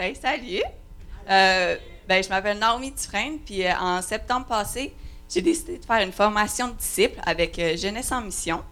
Ben, 0.00 0.14
salut. 0.14 0.62
Euh, 1.28 1.76
ben, 2.08 2.24
je 2.24 2.28
m'appelle 2.30 2.58
Naomi 2.58 2.90
Dufresne, 2.90 3.38
puis 3.44 3.66
euh, 3.66 3.74
en 3.78 4.00
septembre 4.00 4.46
passé, 4.46 4.94
j'ai 5.28 5.42
décidé 5.42 5.76
de 5.76 5.84
faire 5.84 6.00
une 6.00 6.12
formation 6.12 6.68
de 6.68 6.72
disciples 6.72 7.20
avec 7.26 7.58
euh, 7.58 7.76
Jeunesse 7.76 8.10
en 8.10 8.22
Mission. 8.22 8.62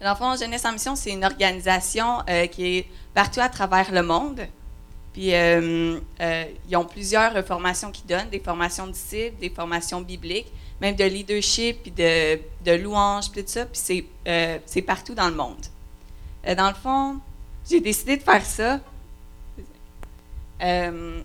Dans 0.00 0.08
le 0.08 0.16
fond, 0.16 0.34
Jeunesse 0.34 0.64
en 0.64 0.72
Mission, 0.72 0.96
c'est 0.96 1.10
une 1.10 1.22
organisation 1.22 2.20
qui 2.50 2.78
est 2.78 2.86
partout 3.12 3.40
à 3.40 3.50
travers 3.50 3.92
le 3.92 4.02
monde. 4.02 4.40
Puis, 5.12 5.32
ils 5.32 6.76
ont 6.76 6.84
plusieurs 6.86 7.46
formations 7.46 7.92
qu'ils 7.92 8.06
donnent, 8.06 8.30
des 8.30 8.40
formations 8.40 8.86
de 8.86 8.92
disciples, 8.92 9.38
des 9.38 9.50
formations 9.50 10.00
bibliques, 10.00 10.50
même 10.80 10.96
de 10.96 11.04
leadership, 11.04 11.82
puis 11.82 11.90
de, 11.90 12.40
de 12.64 12.72
louange, 12.72 13.30
puis 13.30 13.42
tout 13.44 13.50
ça. 13.50 13.66
Puis, 13.66 14.06
c'est 14.66 14.82
partout 14.82 15.14
dans 15.14 15.28
le 15.28 15.34
monde. 15.34 15.66
dans 16.56 16.68
le 16.68 16.74
fond, 16.74 17.20
j'ai 17.68 17.80
décidé 17.80 18.16
de 18.16 18.22
faire 18.22 18.44
ça 18.44 18.80
euh, 20.62 21.20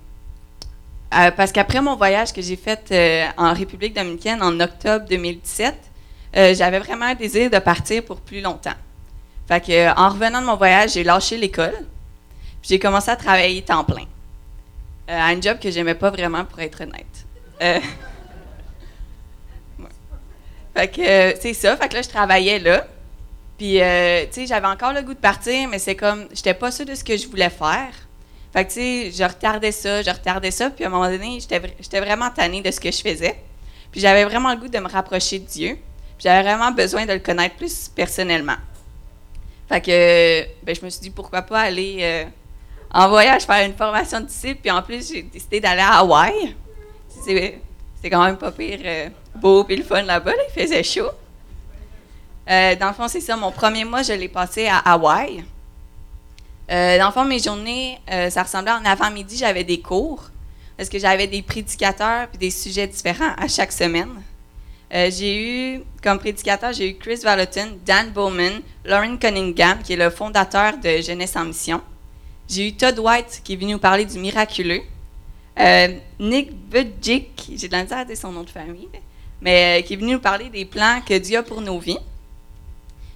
euh, 1.13 1.31
parce 1.31 1.51
qu'après 1.51 1.81
mon 1.81 1.95
voyage 1.95 2.31
que 2.33 2.41
j'ai 2.41 2.55
fait 2.55 2.87
euh, 2.91 3.25
en 3.37 3.53
République 3.53 3.93
dominicaine 3.93 4.41
en 4.41 4.59
octobre 4.59 5.05
2017, 5.09 5.75
j'avais 6.33 6.79
vraiment 6.79 7.07
un 7.07 7.15
désir 7.15 7.49
de 7.49 7.59
partir 7.59 8.05
pour 8.05 8.21
plus 8.21 8.39
longtemps. 8.39 8.75
Fait 9.49 9.59
que, 9.59 9.99
en 9.99 10.09
revenant 10.09 10.39
de 10.39 10.45
mon 10.45 10.55
voyage, 10.55 10.93
j'ai 10.93 11.03
lâché 11.03 11.35
l'école. 11.37 11.75
J'ai 12.63 12.79
commencé 12.79 13.11
à 13.11 13.17
travailler 13.17 13.61
temps 13.63 13.83
plein. 13.83 14.05
à 15.09 15.25
un 15.25 15.41
job 15.41 15.59
que 15.59 15.69
j'aimais 15.69 15.95
pas 15.95 16.09
vraiment, 16.09 16.45
pour 16.45 16.59
être 16.61 16.83
honnête. 16.83 17.25
Fait 20.73 20.87
que 20.87 21.35
c'est 21.41 21.53
ça. 21.53 21.75
Là, 21.75 22.01
je 22.01 22.07
travaillais 22.07 22.59
là. 22.59 22.87
Puis, 23.57 23.75
j'avais 24.47 24.67
encore 24.67 24.93
le 24.93 25.01
goût 25.01 25.13
de 25.13 25.19
partir, 25.19 25.67
mais 25.67 25.79
c'est 25.79 25.97
comme, 25.97 26.27
j'étais 26.33 26.53
pas 26.53 26.71
sûre 26.71 26.85
de 26.85 26.95
ce 26.95 27.03
que 27.03 27.17
je 27.17 27.27
voulais 27.27 27.49
faire. 27.49 27.91
Fait 28.53 28.65
que, 28.65 28.69
tu 28.69 28.75
sais, 28.75 29.11
je 29.11 29.23
retardais 29.23 29.71
ça, 29.71 30.01
je 30.01 30.09
retardais 30.09 30.51
ça, 30.51 30.69
puis 30.69 30.83
à 30.83 30.87
un 30.87 30.89
moment 30.89 31.09
donné, 31.09 31.39
j'étais 31.39 31.99
vraiment 31.99 32.29
tannée 32.29 32.61
de 32.61 32.69
ce 32.69 32.79
que 32.79 32.91
je 32.91 33.01
faisais. 33.01 33.35
Puis 33.91 34.01
j'avais 34.01 34.25
vraiment 34.25 34.51
le 34.51 34.57
goût 34.57 34.67
de 34.67 34.79
me 34.79 34.89
rapprocher 34.89 35.39
de 35.39 35.45
Dieu. 35.45 35.77
J'avais 36.19 36.43
vraiment 36.43 36.71
besoin 36.71 37.05
de 37.05 37.13
le 37.13 37.19
connaître 37.19 37.55
plus 37.55 37.89
personnellement. 37.89 38.57
Fait 39.67 39.81
que, 39.81 40.65
ben, 40.65 40.75
je 40.75 40.83
me 40.83 40.89
suis 40.89 41.01
dit, 41.01 41.09
pourquoi 41.09 41.43
pas 41.43 41.61
aller 41.61 41.99
euh, 42.01 42.25
en 42.93 43.07
voyage 43.07 43.43
faire 43.43 43.65
une 43.65 43.75
formation 43.75 44.19
de 44.19 44.25
disciple, 44.25 44.59
puis 44.61 44.71
en 44.71 44.81
plus, 44.81 45.13
j'ai 45.13 45.21
décidé 45.23 45.61
d'aller 45.61 45.81
à 45.81 45.99
Hawaï. 45.99 46.55
C'est 47.23 48.09
quand 48.09 48.23
même 48.25 48.37
pas 48.37 48.51
pire 48.51 48.79
euh, 48.83 49.09
beau 49.35 49.63
puis 49.63 49.77
le 49.77 49.83
fun 49.83 50.01
là-bas, 50.01 50.33
il 50.49 50.61
faisait 50.61 50.83
chaud. 50.83 51.11
Euh, 52.49 52.75
dans 52.75 52.87
le 52.87 52.93
fond, 52.93 53.07
c'est 53.07 53.21
ça, 53.21 53.37
mon 53.37 53.51
premier 53.51 53.85
mois, 53.85 54.01
je 54.01 54.13
l'ai 54.13 54.27
passé 54.27 54.67
à 54.67 54.79
Hawaï. 54.79 55.43
Euh, 56.69 56.97
dans 56.97 57.07
le 57.07 57.11
fond, 57.11 57.25
mes 57.25 57.39
journées, 57.39 57.99
euh, 58.11 58.29
ça 58.29 58.43
ressemblait 58.43 58.71
en 58.71 58.85
avant-midi, 58.85 59.37
j'avais 59.37 59.63
des 59.63 59.79
cours, 59.79 60.29
parce 60.77 60.89
que 60.89 60.99
j'avais 60.99 61.27
des 61.27 61.41
prédicateurs 61.41 62.27
puis 62.27 62.37
des 62.37 62.51
sujets 62.51 62.87
différents 62.87 63.33
à 63.37 63.47
chaque 63.47 63.71
semaine. 63.71 64.09
Euh, 64.93 65.09
j'ai 65.09 65.75
eu, 65.75 65.83
comme 66.03 66.19
prédicateur, 66.19 66.73
j'ai 66.73 66.91
eu 66.91 66.97
Chris 66.97 67.21
Vallotton, 67.23 67.79
Dan 67.85 68.11
Bowman, 68.11 68.61
Lauren 68.85 69.17
Cunningham, 69.17 69.79
qui 69.83 69.93
est 69.93 69.97
le 69.97 70.09
fondateur 70.09 70.77
de 70.77 71.01
Jeunesse 71.01 71.35
en 71.35 71.45
Mission. 71.45 71.81
J'ai 72.47 72.67
eu 72.67 72.73
Todd 72.73 72.99
White, 72.99 73.41
qui 73.43 73.53
est 73.53 73.55
venu 73.55 73.73
nous 73.73 73.79
parler 73.79 74.05
du 74.05 74.19
miraculeux. 74.19 74.81
Nick 76.19 76.51
Budgick, 76.69 77.51
j'ai 77.55 77.67
de 77.67 77.73
la 77.73 77.83
misère 77.83 78.05
à 78.09 78.15
son 78.15 78.31
nom 78.31 78.43
de 78.43 78.49
famille, 78.49 78.89
mais 79.41 79.83
qui 79.85 79.93
est 79.93 79.97
venu 79.97 80.13
nous 80.13 80.19
parler 80.19 80.49
des 80.49 80.65
plans 80.65 81.01
que 81.07 81.17
Dieu 81.17 81.37
a 81.37 81.43
pour 81.43 81.61
nos 81.61 81.79
vies. 81.79 81.99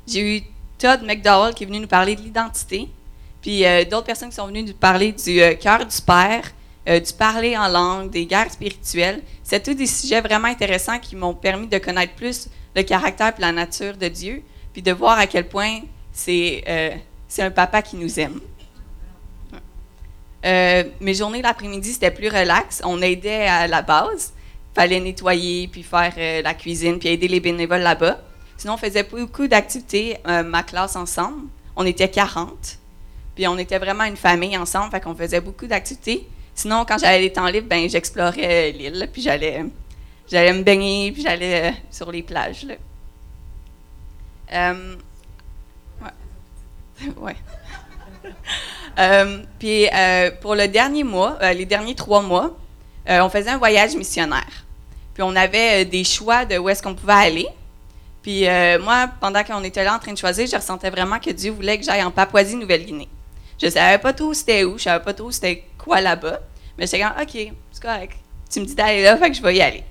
J'ai 0.07 0.38
eu 0.38 0.41
Todd 0.77 1.03
McDowell, 1.03 1.53
qui 1.53 1.63
est 1.63 1.67
venu 1.67 1.79
nous 1.79 1.88
parler 1.88 2.16
de 2.16 2.21
l'identité. 2.21 2.88
Puis 3.45 3.63
euh, 3.63 3.85
d'autres 3.85 4.07
personnes 4.07 4.29
qui 4.29 4.35
sont 4.35 4.47
venues 4.47 4.63
nous 4.63 4.73
parler 4.73 5.11
du 5.11 5.39
euh, 5.39 5.53
cœur 5.53 5.85
du 5.85 6.01
Père, 6.01 6.51
euh, 6.89 6.99
du 6.99 7.13
parler 7.13 7.55
en 7.55 7.67
langue, 7.67 8.09
des 8.09 8.25
guerres 8.25 8.51
spirituelles. 8.51 9.21
C'est 9.43 9.61
tous 9.61 9.75
des 9.75 9.85
sujets 9.85 10.19
vraiment 10.19 10.47
intéressants 10.47 10.97
qui 10.97 11.15
m'ont 11.15 11.35
permis 11.35 11.67
de 11.67 11.77
connaître 11.77 12.16
plus 12.16 12.49
le 12.75 12.81
caractère 12.81 13.33
et 13.38 13.41
la 13.41 13.51
nature 13.51 13.97
de 13.97 14.07
Dieu, 14.07 14.41
puis 14.73 14.81
de 14.81 14.91
voir 14.91 15.19
à 15.19 15.28
quel 15.28 15.47
point 15.47 15.81
c'est 16.11 16.63
un 17.38 17.51
papa 17.51 17.83
qui 17.83 17.97
nous 17.97 18.19
aime. 18.19 18.41
mes 20.44 21.13
journées 21.13 21.44
l'après-midi, 21.44 21.94
c'était 21.94 22.09
plus 22.09 22.29
relax. 22.29 22.81
On 22.83 23.00
aidait 23.00 23.45
à 23.45 23.67
la 23.67 23.83
base. 23.83 24.33
Il 24.72 24.75
fallait 24.81 25.00
nettoyer, 25.00 25.67
puis 25.67 25.83
faire 25.83 26.16
la 26.44 26.53
cuisine, 26.56 26.97
puis 26.97 27.09
aider 27.09 27.27
les 27.27 27.41
bénévoles 27.41 27.81
là-bas. 27.81 28.22
Sinon, 28.57 28.73
on 28.73 28.77
faisait 28.77 29.03
beaucoup 29.03 29.47
d'activités, 29.47 30.17
ma 30.25 30.63
classe 30.63 30.95
ensemble. 30.95 31.44
On 31.75 31.85
était 31.85 32.09
40. 32.09 32.79
Puis 33.35 33.47
on 33.47 33.57
était 33.57 33.79
vraiment 33.79 34.06
une 34.06 34.16
famille 34.16 34.57
ensemble, 34.57 34.91
fait 34.91 35.01
qu'on 35.01 35.13
faisait 35.13 35.41
beaucoup 35.41 35.68
d'activités. 35.68 36.28
Sinon, 36.56 36.85
quand 36.88 36.97
j'avais 36.97 37.19
des 37.19 37.34
temps 37.34 37.47
libres, 37.47 37.68
ben 37.68 37.90
j'explorais 37.90 38.72
l'île, 38.72 39.09
puis 39.12 39.22
j'allais, 39.22 39.66
j'allais 40.31 40.53
me 40.53 40.63
baigner, 40.63 41.12
puis 41.12 41.22
j'allais 41.22 41.69
euh, 41.69 41.74
sur 41.91 42.12
les 42.12 42.24
plages. 42.24 42.66
Euh, 44.53 44.95
ouais. 47.18 47.35
Euh, 48.97 49.44
puis 49.59 49.88
pour 50.40 50.56
le 50.56 50.69
dernier 50.69 51.03
mois, 51.03 51.38
les 51.53 51.66
derniers 51.66 51.95
trois 51.95 52.22
mois, 52.22 52.57
on 53.06 53.28
faisait 53.28 53.50
un 53.50 53.57
voyage 53.57 53.94
missionnaire. 53.94 54.66
Puis 55.13 55.22
on 55.22 55.35
avait 55.35 55.84
des 55.84 56.06
choix 56.06 56.45
de 56.45 56.57
où 56.57 56.69
est-ce 56.69 56.81
qu'on 56.81 56.95
pouvait 56.95 57.12
aller. 57.12 57.47
Puis 58.24 58.45
moi, 58.81 59.09
pendant 59.19 59.44
qu'on 59.44 59.62
était 59.66 59.84
là 59.84 59.97
en 59.97 60.00
train 60.00 60.13
de 60.13 60.18
choisir, 60.18 60.47
je 60.47 60.56
ressentais 60.56 60.90
vraiment 60.90 61.19
que 61.19 61.29
Dieu 61.29 61.51
voulait 61.51 61.78
que 61.78 61.84
j'aille 61.84 62.03
en 62.03 62.09
Papouasie-Nouvelle-Guinée. 62.09 63.09
Je 63.61 63.69
savais 63.69 63.97
pas 63.97 64.13
trop 64.13 64.33
c'était 64.33 64.63
où, 64.63 64.77
je 64.77 64.83
savais 64.83 65.03
pas 65.03 65.13
trop 65.13 65.31
c'était 65.31 65.63
quoi 65.77 66.01
là-bas. 66.01 66.41
Mais 66.77 66.85
j'étais 66.85 67.01
comme, 67.01 67.13
OK, 67.21 67.53
c'est 67.71 67.81
correct. 67.81 68.17
Tu 68.49 68.59
me 68.59 68.66
dis 68.66 68.75
d'aller 68.75 69.03
là, 69.03 69.17
fait 69.17 69.31
que 69.31 69.38
je 69.38 69.41
vais 69.41 69.55
y 69.55 69.61
aller. 69.61 69.83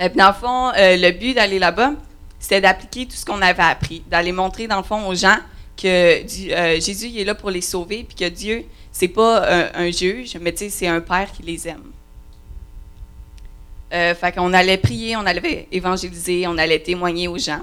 Et 0.00 0.08
puis, 0.08 0.18
dans 0.18 0.28
le 0.28 0.34
fond, 0.34 0.72
euh, 0.76 0.96
le 0.96 1.10
but 1.12 1.34
d'aller 1.34 1.58
là-bas, 1.58 1.92
c'était 2.38 2.60
d'appliquer 2.60 3.06
tout 3.06 3.16
ce 3.16 3.24
qu'on 3.24 3.40
avait 3.40 3.62
appris, 3.62 4.02
d'aller 4.08 4.32
montrer, 4.32 4.66
dans 4.66 4.78
le 4.78 4.82
fond, 4.82 5.06
aux 5.06 5.14
gens 5.14 5.38
que 5.76 5.86
euh, 5.86 6.80
Jésus 6.80 7.18
est 7.18 7.24
là 7.24 7.34
pour 7.34 7.50
les 7.50 7.60
sauver, 7.60 8.04
puis 8.04 8.16
que 8.16 8.28
Dieu, 8.28 8.64
c'est 8.90 9.08
pas 9.08 9.70
un, 9.74 9.90
juge, 9.90 10.36
mais 10.40 10.54
c'est 10.56 10.86
un 10.86 11.00
père 11.00 11.30
qui 11.32 11.42
les 11.42 11.68
aime. 11.68 11.90
Euh, 13.92 14.14
fait 14.14 14.32
qu'on 14.32 14.52
allait 14.52 14.76
prier, 14.78 15.16
on 15.16 15.26
allait 15.26 15.68
évangéliser, 15.70 16.46
on 16.46 16.58
allait 16.58 16.80
témoigner 16.80 17.28
aux 17.28 17.38
gens. 17.38 17.62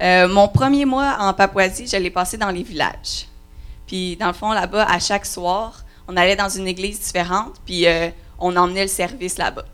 mon 0.00 0.48
premier 0.48 0.84
mois 0.84 1.16
en 1.20 1.32
Papouasie, 1.32 1.86
je 1.86 1.96
l'ai 1.96 2.10
passé 2.10 2.36
dans 2.36 2.50
les 2.50 2.62
villages. 2.62 3.26
Puis, 3.86 4.16
dans 4.16 4.28
le 4.28 4.32
fond, 4.32 4.52
là-bas, 4.52 4.84
à 4.84 4.98
chaque 4.98 5.26
soir, 5.26 5.84
on 6.08 6.16
allait 6.16 6.36
dans 6.36 6.48
une 6.48 6.66
église 6.66 7.00
différente, 7.00 7.54
puis 7.64 7.86
euh, 7.86 8.08
on 8.38 8.56
emmenait 8.56 8.82
le 8.82 8.88
service 8.88 9.38
là-bas. 9.38 9.64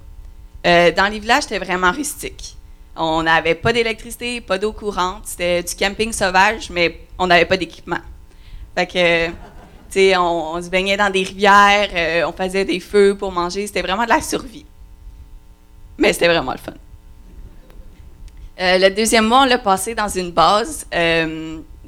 Euh, 0.66 0.92
dans 0.92 1.08
les 1.08 1.18
villages, 1.18 1.44
c'était 1.44 1.58
vraiment 1.58 1.92
rustique. 1.92 2.56
On 2.96 3.22
n'avait 3.22 3.54
pas 3.54 3.72
d'électricité, 3.72 4.40
pas 4.40 4.58
d'eau 4.58 4.72
courante. 4.72 5.22
C'était 5.24 5.62
du 5.62 5.74
camping 5.74 6.12
sauvage, 6.12 6.70
mais 6.70 7.00
on 7.18 7.28
n'avait 7.28 7.44
pas 7.44 7.56
d'équipement. 7.56 8.00
Fait 8.76 8.86
que, 8.86 9.26
tu 9.28 9.32
sais, 9.90 10.16
on, 10.16 10.60
se 10.60 10.68
baignait 10.68 10.96
dans 10.96 11.10
des 11.10 11.22
rivières, 11.22 11.88
euh, 11.94 12.28
on 12.28 12.32
faisait 12.32 12.64
des 12.64 12.80
feux 12.80 13.16
pour 13.16 13.30
manger. 13.30 13.66
C'était 13.66 13.82
vraiment 13.82 14.04
de 14.04 14.08
la 14.08 14.20
survie. 14.20 14.66
Mais 15.96 16.12
c'était 16.12 16.28
vraiment 16.28 16.52
le 16.52 16.58
fun. 16.58 16.74
le 18.58 18.88
deuxième 18.90 19.26
mois, 19.26 19.42
on 19.42 19.46
l'a 19.46 19.58
passé 19.58 19.94
dans 19.94 20.08
une 20.08 20.32
base 20.32 20.86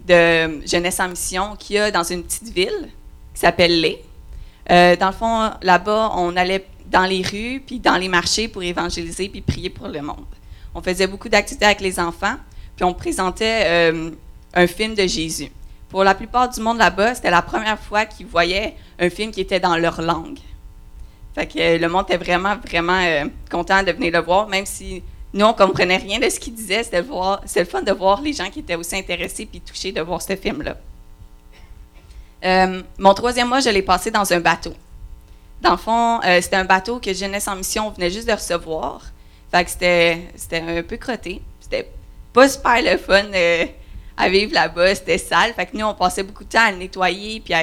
de 0.07 0.67
Jeunesse 0.67 1.01
en 1.01 1.09
Mission 1.09 1.57
qu'il 1.57 1.77
y 1.77 1.79
a 1.79 1.91
dans 1.91 2.03
une 2.03 2.23
petite 2.23 2.49
ville 2.49 2.89
qui 3.35 3.41
s'appelle 3.41 3.81
Lé. 3.81 4.03
Euh, 4.71 4.97
dans 4.97 5.09
le 5.09 5.13
fond, 5.13 5.51
là-bas, 5.63 6.13
on 6.17 6.37
allait 6.37 6.67
dans 6.87 7.05
les 7.05 7.23
rues, 7.23 7.63
puis 7.65 7.79
dans 7.79 7.97
les 7.97 8.09
marchés 8.09 8.49
pour 8.49 8.63
évangéliser, 8.63 9.29
puis 9.29 9.41
prier 9.41 9.71
pour 9.71 9.89
le 9.89 10.03
monde. 10.03 10.25
On 10.75 10.83
faisait 10.83 11.07
beaucoup 11.07 11.29
d'activités 11.29 11.67
avec 11.67 11.81
les 11.81 11.99
enfants, 11.99 12.37
puis 12.77 12.85
on 12.85 12.95
présentait 12.95 13.63
euh, 13.67 14.11
un 14.55 14.67
film 14.67 14.95
de 14.95 15.07
Jésus. 15.07 15.51
Pour 15.89 16.05
la 16.05 16.15
plupart 16.15 16.49
du 16.49 16.61
monde 16.61 16.79
là-bas, 16.79 17.15
c'était 17.15 17.31
la 17.31 17.43
première 17.43 17.79
fois 17.79 18.07
qu'ils 18.07 18.27
voyaient 18.27 18.77
un 18.99 19.11
film 19.11 19.33
qui 19.33 19.41
était 19.41 19.61
dans 19.61 19.77
leur 19.77 20.01
langue. 20.01 20.39
Fait 21.35 21.47
que 21.47 21.59
euh, 21.59 21.79
le 21.79 21.89
monde 21.89 22.05
était 22.09 22.17
vraiment, 22.17 22.57
vraiment 22.57 23.01
content 23.51 23.83
de 23.83 23.93
venir 23.93 24.13
le 24.13 24.21
voir, 24.21 24.49
même 24.49 24.67
si 24.67 25.03
nous, 25.33 25.47
on 25.47 25.53
comprenait 25.53 25.99
rien 25.99 26.19
de 26.19 26.29
ce 26.29 26.41
qu'il 26.41 26.55
disait. 26.55 26.83
C'était 26.83 27.03
le 27.03 27.65
fun 27.65 27.83
de 27.83 27.93
voir 27.93 28.21
les 28.21 28.33
gens 28.33 28.51
qui 28.51 28.61
étaient 28.61 28.75
aussi 28.75 28.97
intéressés 28.97 29.47
puis 29.47 29.61
touchés 29.61 29.93
de 29.93 30.01
voir 30.01 30.21
ce 30.21 30.35
film-là. 30.35 30.77
Euh, 32.45 32.83
mon 32.99 33.15
troisième 33.15 33.49
mois, 33.49 33.61
je 33.61 33.71
l'ai 33.71 33.83
passé 33.83 34.11
dans 34.11 34.33
un 34.33 34.41
bateau. 34.41 34.75
Dans 35.61 35.73
le 35.73 35.77
fond, 35.77 36.21
euh, 36.25 36.41
c'était 36.41 36.57
un 36.57 36.65
bateau 36.65 36.99
que 36.99 37.13
Jeunesse 37.13 37.47
en 37.47 37.55
Mission 37.55 37.91
venait 37.91 38.11
juste 38.11 38.27
de 38.27 38.33
recevoir. 38.33 39.03
Fait 39.53 39.65
que 39.65 39.71
c'était, 39.71 40.33
un 40.53 40.83
peu 40.83 40.97
crotté. 40.97 41.43
C'était 41.61 41.89
pas 42.33 42.49
super 42.49 42.83
le 42.83 42.97
fun 42.97 43.27
euh, 43.33 43.67
à 44.17 44.29
vivre 44.29 44.53
là-bas. 44.55 44.97
C'était 44.97 45.19
sale. 45.19 45.53
Fait 45.55 45.67
que 45.67 45.77
nous, 45.77 45.87
on 45.87 45.95
passait 45.95 46.25
beaucoup 46.25 46.45
de 46.45 46.49
temps 46.49 46.65
à 46.67 46.73
le 46.73 46.79
nettoyer 46.79 47.41
puis 47.41 47.55
à 47.55 47.63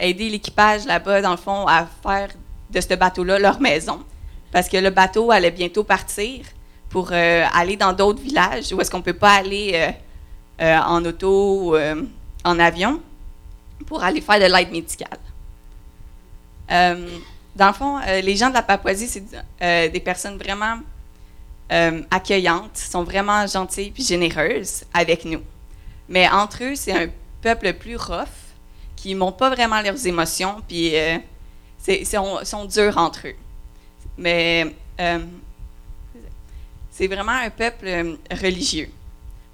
aider 0.00 0.30
l'équipage 0.30 0.86
là-bas, 0.86 1.20
dans 1.20 1.32
le 1.32 1.36
fond, 1.36 1.66
à 1.66 1.86
faire 2.02 2.30
de 2.70 2.80
ce 2.80 2.94
bateau-là 2.94 3.38
leur 3.38 3.60
maison 3.60 4.02
parce 4.52 4.68
que 4.68 4.76
le 4.76 4.90
bateau 4.90 5.30
allait 5.30 5.50
bientôt 5.50 5.84
partir 5.84 6.44
pour 6.88 7.10
euh, 7.12 7.44
aller 7.52 7.76
dans 7.76 7.92
d'autres 7.92 8.20
villages 8.22 8.72
où 8.72 8.80
est-ce 8.80 8.90
qu'on 8.90 8.98
ne 8.98 9.02
peut 9.02 9.12
pas 9.12 9.34
aller 9.34 9.72
euh, 9.74 9.90
euh, 10.64 10.78
en 10.78 11.04
auto 11.04 11.74
ou 11.74 11.76
en 12.44 12.58
avion. 12.58 13.00
pour 13.86 14.02
aller 14.02 14.20
faire 14.20 14.40
de 14.40 14.52
l'aide 14.52 14.70
médicale. 14.72 15.18
Dans 17.56 17.66
le 17.66 17.72
fond, 17.72 17.98
les 18.22 18.36
gens 18.36 18.50
de 18.50 18.54
la 18.54 18.62
Papouasie, 18.62 19.08
c'est 19.08 19.90
des 19.90 20.00
personnes 20.00 20.38
vraiment 20.38 20.78
accueillantes, 22.10 22.76
sont 22.76 23.02
vraiment 23.02 23.46
gentilles 23.46 23.92
et 23.96 24.02
généreuses 24.02 24.84
avec 24.94 25.24
nous. 25.24 25.42
Mais 26.08 26.28
entre 26.28 26.64
eux, 26.64 26.74
c'est 26.74 26.92
un 26.92 27.08
peuple 27.42 27.72
plus 27.74 27.96
rough, 27.96 28.26
qui 28.96 29.14
ne 29.14 29.30
pas 29.30 29.50
vraiment 29.50 29.80
leurs 29.80 30.06
émotions, 30.06 30.62
puis 30.66 30.94
sont, 32.04 32.64
durs 32.66 32.96
entre 32.96 33.28
eux. 33.28 33.36
Mais 34.18 34.74
c'est 36.90 37.06
vraiment 37.06 37.32
un 37.32 37.50
peuple 37.50 38.16
religieux. 38.30 38.90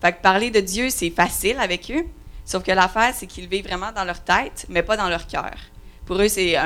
Fait 0.00 0.12
que 0.12 0.22
parler 0.22 0.50
de 0.50 0.60
Dieu, 0.60 0.90
c'est 0.90 1.10
facile 1.10 1.58
avec 1.58 1.90
eux, 1.90 2.04
sauf 2.44 2.62
que 2.62 2.72
l'affaire, 2.72 3.12
c'est 3.14 3.26
qu'ils 3.26 3.48
vivent 3.48 3.66
vraiment 3.66 3.92
dans 3.92 4.04
leur 4.04 4.22
tête, 4.22 4.66
mais 4.68 4.82
pas 4.82 4.96
dans 4.96 5.08
leur 5.08 5.26
cœur. 5.26 5.54
Pour 6.06 6.20
eux, 6.20 6.28
c'est 6.28 6.56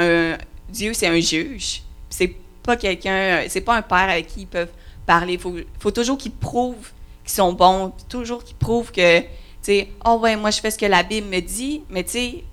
Dieu, 0.69 0.93
c'est 0.95 1.07
un 1.07 1.21
juge. 1.21 1.83
C'est 2.11 2.35
pas 2.63 2.77
quelqu'un, 2.77 3.45
c'est 3.49 3.61
pas 3.61 3.77
un 3.77 3.83
père 3.83 4.11
avec 4.11 4.29
qui 4.29 4.43
ils 4.43 4.47
peuvent 4.47 4.71
parler. 5.07 5.35
Il 5.35 5.39
faut, 5.39 5.57
faut, 5.79 5.91
toujours 5.91 6.19
qu'ils 6.19 6.33
prouvent 6.33 6.93
qu'ils 7.25 7.35
sont 7.35 7.53
bons, 7.53 7.93
toujours 8.09 8.45
qu'ils 8.45 8.57
prouvent 8.57 8.93
que, 8.93 9.21
tu 9.21 9.27
sais, 9.63 9.89
oh 10.05 10.19
ouais, 10.19 10.37
moi 10.37 10.51
je 10.51 10.61
fais 10.61 10.71
ce 10.71 10.79
que 10.79 10.87
la 10.87 11.03
Bible 11.03 11.29
me 11.29 11.41
dit, 11.41 11.83
mais 11.91 12.05
tu 12.05 12.11
sais, 12.11 12.45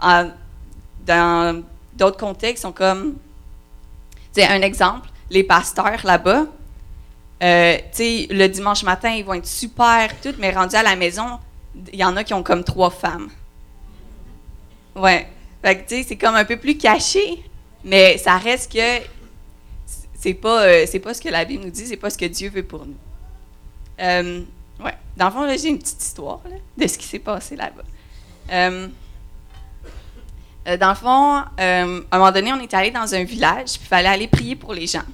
dans 0.00 1.62
d'autres 1.94 2.16
contextes, 2.16 2.62
ils 2.62 2.66
sont 2.66 2.72
comme, 2.72 3.16
sais, 4.40 4.46
un 4.46 4.62
exemple, 4.62 5.08
les 5.30 5.44
pasteurs 5.44 6.04
là-bas, 6.04 6.46
euh, 7.42 7.78
le 7.98 8.46
dimanche 8.46 8.84
matin, 8.84 9.10
ils 9.10 9.24
vont 9.24 9.34
être 9.34 9.46
super, 9.46 10.08
tout, 10.20 10.34
mais 10.38 10.50
rendus 10.50 10.76
à 10.76 10.82
la 10.82 10.96
maison, 10.96 11.38
il 11.92 11.98
y 11.98 12.04
en 12.04 12.16
a 12.16 12.24
qui 12.24 12.34
ont 12.34 12.42
comme 12.42 12.64
trois 12.64 12.90
femmes. 12.90 13.28
Ouais. 14.94 15.28
Tu 15.62 15.70
sais, 15.88 16.04
c'est 16.06 16.16
comme 16.16 16.34
un 16.34 16.44
peu 16.44 16.56
plus 16.56 16.76
caché, 16.76 17.42
mais 17.84 18.18
ça 18.18 18.36
reste 18.36 18.72
que 18.72 19.04
c'est 20.14 20.34
pas, 20.34 20.62
euh, 20.62 20.84
c'est 20.86 21.00
pas 21.00 21.14
ce 21.14 21.20
que 21.20 21.28
la 21.28 21.44
Bible 21.44 21.64
nous 21.64 21.70
dit, 21.70 21.86
c'est 21.86 21.96
pas 21.96 22.10
ce 22.10 22.18
que 22.18 22.26
Dieu 22.26 22.50
veut 22.50 22.62
pour 22.62 22.86
nous. 22.86 22.96
Euh. 24.00 24.42
Dans 25.16 25.26
le 25.26 25.30
fond, 25.30 25.48
j'ai 25.56 25.68
une 25.68 25.78
petite 25.78 26.02
histoire 26.02 26.40
de 26.76 26.86
ce 26.88 26.98
qui 26.98 27.06
s'est 27.06 27.20
passé 27.20 27.54
là-bas. 27.54 27.84
Euh, 30.66 30.76
dans 30.76 30.90
le 30.90 30.94
fond, 30.94 31.42
à 31.58 31.82
un 31.82 32.02
moment 32.12 32.32
donné, 32.32 32.52
on 32.52 32.60
était 32.60 32.76
allé 32.76 32.90
dans 32.90 33.14
un 33.14 33.24
village, 33.24 33.74
puis 33.74 33.82
il 33.82 33.88
fallait 33.88 34.08
aller 34.08 34.28
prier 34.28 34.56
pour 34.56 34.72
les 34.72 34.86
gens. 34.86 35.04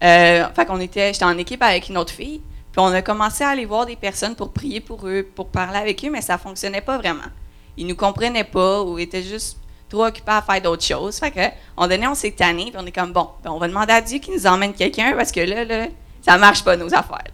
fait 0.00 0.66
qu'on 0.66 0.80
était, 0.80 1.12
j'étais 1.12 1.24
en 1.24 1.36
équipe 1.38 1.62
avec 1.62 1.88
une 1.88 1.98
autre 1.98 2.12
fille, 2.12 2.40
puis 2.72 2.80
on 2.80 2.86
a 2.86 3.02
commencé 3.02 3.44
à 3.44 3.50
aller 3.50 3.66
voir 3.66 3.86
des 3.86 3.96
personnes 3.96 4.34
pour 4.34 4.52
prier 4.52 4.80
pour 4.80 5.06
eux, 5.06 5.26
pour 5.34 5.48
parler 5.48 5.78
avec 5.78 6.04
eux, 6.04 6.10
mais 6.10 6.22
ça 6.22 6.38
fonctionnait 6.38 6.80
pas 6.80 6.98
vraiment. 6.98 7.30
Ils 7.76 7.86
nous 7.86 7.96
comprenaient 7.96 8.44
pas 8.44 8.82
ou 8.82 8.98
étaient 8.98 9.22
juste 9.22 9.58
trop 9.88 10.06
occupés 10.06 10.32
à 10.32 10.42
faire 10.42 10.60
d'autres 10.60 10.84
choses. 10.84 11.18
Fait 11.18 11.30
que, 11.30 11.40
on 11.76 11.86
donnait, 11.86 12.06
on 12.06 12.14
s'est 12.14 12.32
tanné, 12.32 12.64
puis 12.64 12.76
on 12.76 12.86
est 12.86 12.92
comme, 12.92 13.12
bon, 13.12 13.28
ben, 13.42 13.50
on 13.50 13.58
va 13.58 13.68
demander 13.68 13.92
à 13.92 14.00
Dieu 14.00 14.18
qu'il 14.18 14.34
nous 14.34 14.46
emmène 14.46 14.72
quelqu'un 14.72 15.14
parce 15.16 15.30
que 15.32 15.40
là, 15.40 15.64
là, 15.64 15.86
ça 16.22 16.38
marche 16.38 16.64
pas, 16.64 16.76
nos 16.76 16.92
affaires. 16.94 17.30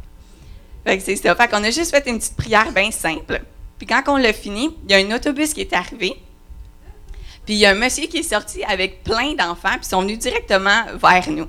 Fait 0.84 0.98
que 0.98 1.02
c'est 1.02 1.16
ça. 1.16 1.34
Fait 1.34 1.48
qu'on 1.48 1.62
a 1.62 1.70
juste 1.70 1.90
fait 1.90 2.06
une 2.06 2.18
petite 2.18 2.36
prière 2.36 2.72
bien 2.72 2.90
simple. 2.90 3.42
Puis 3.78 3.86
quand 3.86 4.02
on 4.08 4.16
l'a 4.16 4.32
fini, 4.32 4.76
il 4.84 4.90
y 4.90 4.94
a 4.94 4.98
un 4.98 5.16
autobus 5.16 5.54
qui 5.54 5.60
est 5.62 5.72
arrivé. 5.72 6.16
Puis 7.50 7.56
il 7.56 7.62
y 7.62 7.66
a 7.66 7.70
un 7.70 7.74
monsieur 7.74 8.06
qui 8.06 8.18
est 8.18 8.22
sorti 8.22 8.62
avec 8.62 9.02
plein 9.02 9.34
d'enfants, 9.34 9.70
puis 9.70 9.80
ils 9.82 9.88
sont 9.88 10.02
venus 10.02 10.20
directement 10.20 10.84
vers 11.02 11.28
nous. 11.28 11.48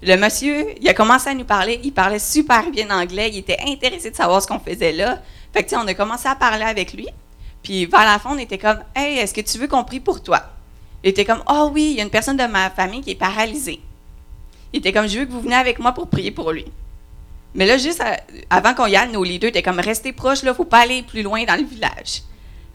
Le 0.00 0.14
monsieur, 0.14 0.80
il 0.80 0.88
a 0.88 0.94
commencé 0.94 1.28
à 1.28 1.34
nous 1.34 1.44
parler, 1.44 1.80
il 1.82 1.92
parlait 1.92 2.20
super 2.20 2.70
bien 2.70 2.88
anglais, 2.88 3.30
il 3.32 3.38
était 3.38 3.58
intéressé 3.66 4.12
de 4.12 4.14
savoir 4.14 4.40
ce 4.40 4.46
qu'on 4.46 4.60
faisait 4.60 4.92
là. 4.92 5.20
Fait 5.52 5.64
que, 5.64 5.74
on 5.74 5.88
a 5.88 5.94
commencé 5.94 6.28
à 6.28 6.36
parler 6.36 6.62
avec 6.62 6.92
lui. 6.92 7.08
Puis 7.64 7.84
vers 7.86 8.04
la 8.04 8.20
fin, 8.20 8.30
on 8.36 8.38
était 8.38 8.58
comme 8.58 8.78
Hey, 8.94 9.18
est-ce 9.18 9.34
que 9.34 9.40
tu 9.40 9.58
veux 9.58 9.66
qu'on 9.66 9.82
prie 9.82 9.98
pour 9.98 10.22
toi? 10.22 10.40
Il 11.02 11.10
était 11.10 11.24
comme 11.24 11.42
Oh 11.50 11.68
oui, 11.72 11.88
il 11.90 11.96
y 11.96 12.00
a 12.00 12.04
une 12.04 12.10
personne 12.10 12.36
de 12.36 12.46
ma 12.46 12.70
famille 12.70 13.00
qui 13.00 13.10
est 13.10 13.16
paralysée. 13.16 13.80
Il 14.72 14.78
était 14.78 14.92
comme 14.92 15.08
Je 15.08 15.18
veux 15.18 15.24
que 15.24 15.32
vous 15.32 15.40
venez 15.40 15.56
avec 15.56 15.80
moi 15.80 15.90
pour 15.90 16.06
prier 16.06 16.30
pour 16.30 16.52
lui. 16.52 16.66
Mais 17.56 17.66
là, 17.66 17.76
juste 17.76 18.04
avant 18.50 18.72
qu'on 18.72 18.86
y 18.86 18.94
aille, 18.94 19.10
nos 19.10 19.24
leaders 19.24 19.48
étaient 19.48 19.62
comme 19.64 19.80
Restez 19.80 20.12
proches, 20.12 20.44
là, 20.44 20.54
faut 20.54 20.64
pas 20.64 20.82
aller 20.82 21.02
plus 21.02 21.22
loin 21.22 21.42
dans 21.42 21.56
le 21.56 21.64
village. 21.64 22.22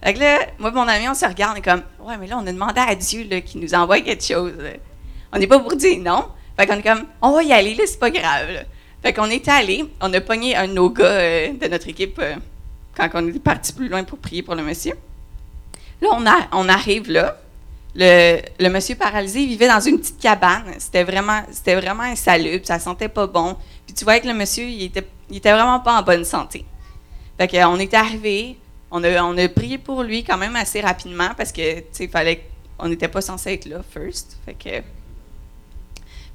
Fait 0.04 0.14
que 0.14 0.20
là, 0.20 0.40
moi 0.58 0.70
et 0.70 0.74
mon 0.74 0.88
ami, 0.88 1.10
on 1.10 1.14
se 1.14 1.26
regarde, 1.26 1.54
on 1.56 1.58
est 1.58 1.62
comme 1.62 1.84
Ouais, 2.00 2.16
mais 2.18 2.28
là, 2.28 2.38
on 2.42 2.48
a 2.48 2.52
demandé 2.52 2.80
à 2.80 2.96
Dieu 2.96 3.24
qu'il 3.42 3.62
nous 3.62 3.74
envoie 3.74 4.00
quelque 4.02 4.24
chose. 4.24 4.54
On 5.34 5.38
n'est 5.40 5.48
pas 5.48 5.60
pour 5.60 5.76
dire 5.76 6.00
non. 6.00 6.26
Fait 6.58 6.66
qu'on 6.68 6.76
est 6.76 6.84
comme 6.84 7.06
On 7.22 7.32
va 7.32 7.44
y 7.44 7.54
aller, 7.54 7.76
là, 7.76 7.84
c'est 7.86 8.00
pas 8.00 8.10
grave. 8.10 8.66
Fait 9.02 9.14
qu'on 9.14 9.30
est 9.30 9.48
allé, 9.48 9.86
on 10.02 10.14
a 10.14 10.22
pogné 10.22 10.56
un 10.56 10.68
de 10.68 10.74
nos 10.74 10.90
gars 10.90 11.06
euh, 11.06 11.54
de 11.54 11.68
notre 11.68 11.88
équipe. 11.88 12.20
Euh, 12.20 12.36
quand 12.96 13.10
on 13.14 13.28
est 13.28 13.40
parti 13.40 13.74
plus 13.74 13.88
loin 13.88 14.04
pour 14.04 14.18
prier 14.20 14.44
pour 14.44 14.56
le 14.56 14.64
monsieur. 14.64 14.94
Là, 16.02 16.10
on, 16.12 16.26
a, 16.26 16.48
on 16.52 16.68
arrive 16.68 17.10
là. 17.10 17.38
Le, 17.96 18.70
monsieur 18.70 18.96
paralysé 18.96 19.46
vivait 19.46 19.68
dans 19.68 19.80
une 19.80 20.00
petite 20.00 20.20
cabane. 20.20 20.66
C'était 20.78 21.04
vraiment, 21.04 21.42
c'était 21.52 21.76
vraiment 21.76 22.04
insalubre, 22.04 22.66
ça 22.66 22.80
sentait 22.80 23.10
pas 23.10 23.28
bon. 23.28 23.56
Puis 23.86 23.96
tu 23.96 24.04
vois 24.04 24.20
que 24.20 24.28
le 24.28 24.34
monsieur, 24.34 24.66
il 24.66 24.84
était, 24.84 25.08
il 25.30 25.38
était 25.38 25.52
vraiment 25.52 25.80
pas 25.80 26.00
en 26.00 26.04
bonne 26.04 26.24
santé. 26.24 26.66
Fait 27.38 27.48
qu'on 27.48 27.78
est 27.78 27.94
arrivé, 27.94 28.58
on 28.92 29.04
a, 29.04 29.24
on 29.24 29.38
a 29.38 29.48
prié 29.48 29.78
pour 29.78 30.04
lui 30.04 30.24
quand 30.24 30.38
même 30.38 30.56
assez 30.56 30.82
rapidement 30.82 31.30
parce 31.38 31.52
que, 31.52 31.82
tu 31.96 32.08
fallait, 32.08 32.44
on 32.78 32.88
n'était 32.88 33.08
pas 33.08 33.22
censé 33.22 33.54
être 33.54 33.66
là 33.66 33.82
first. 33.90 34.38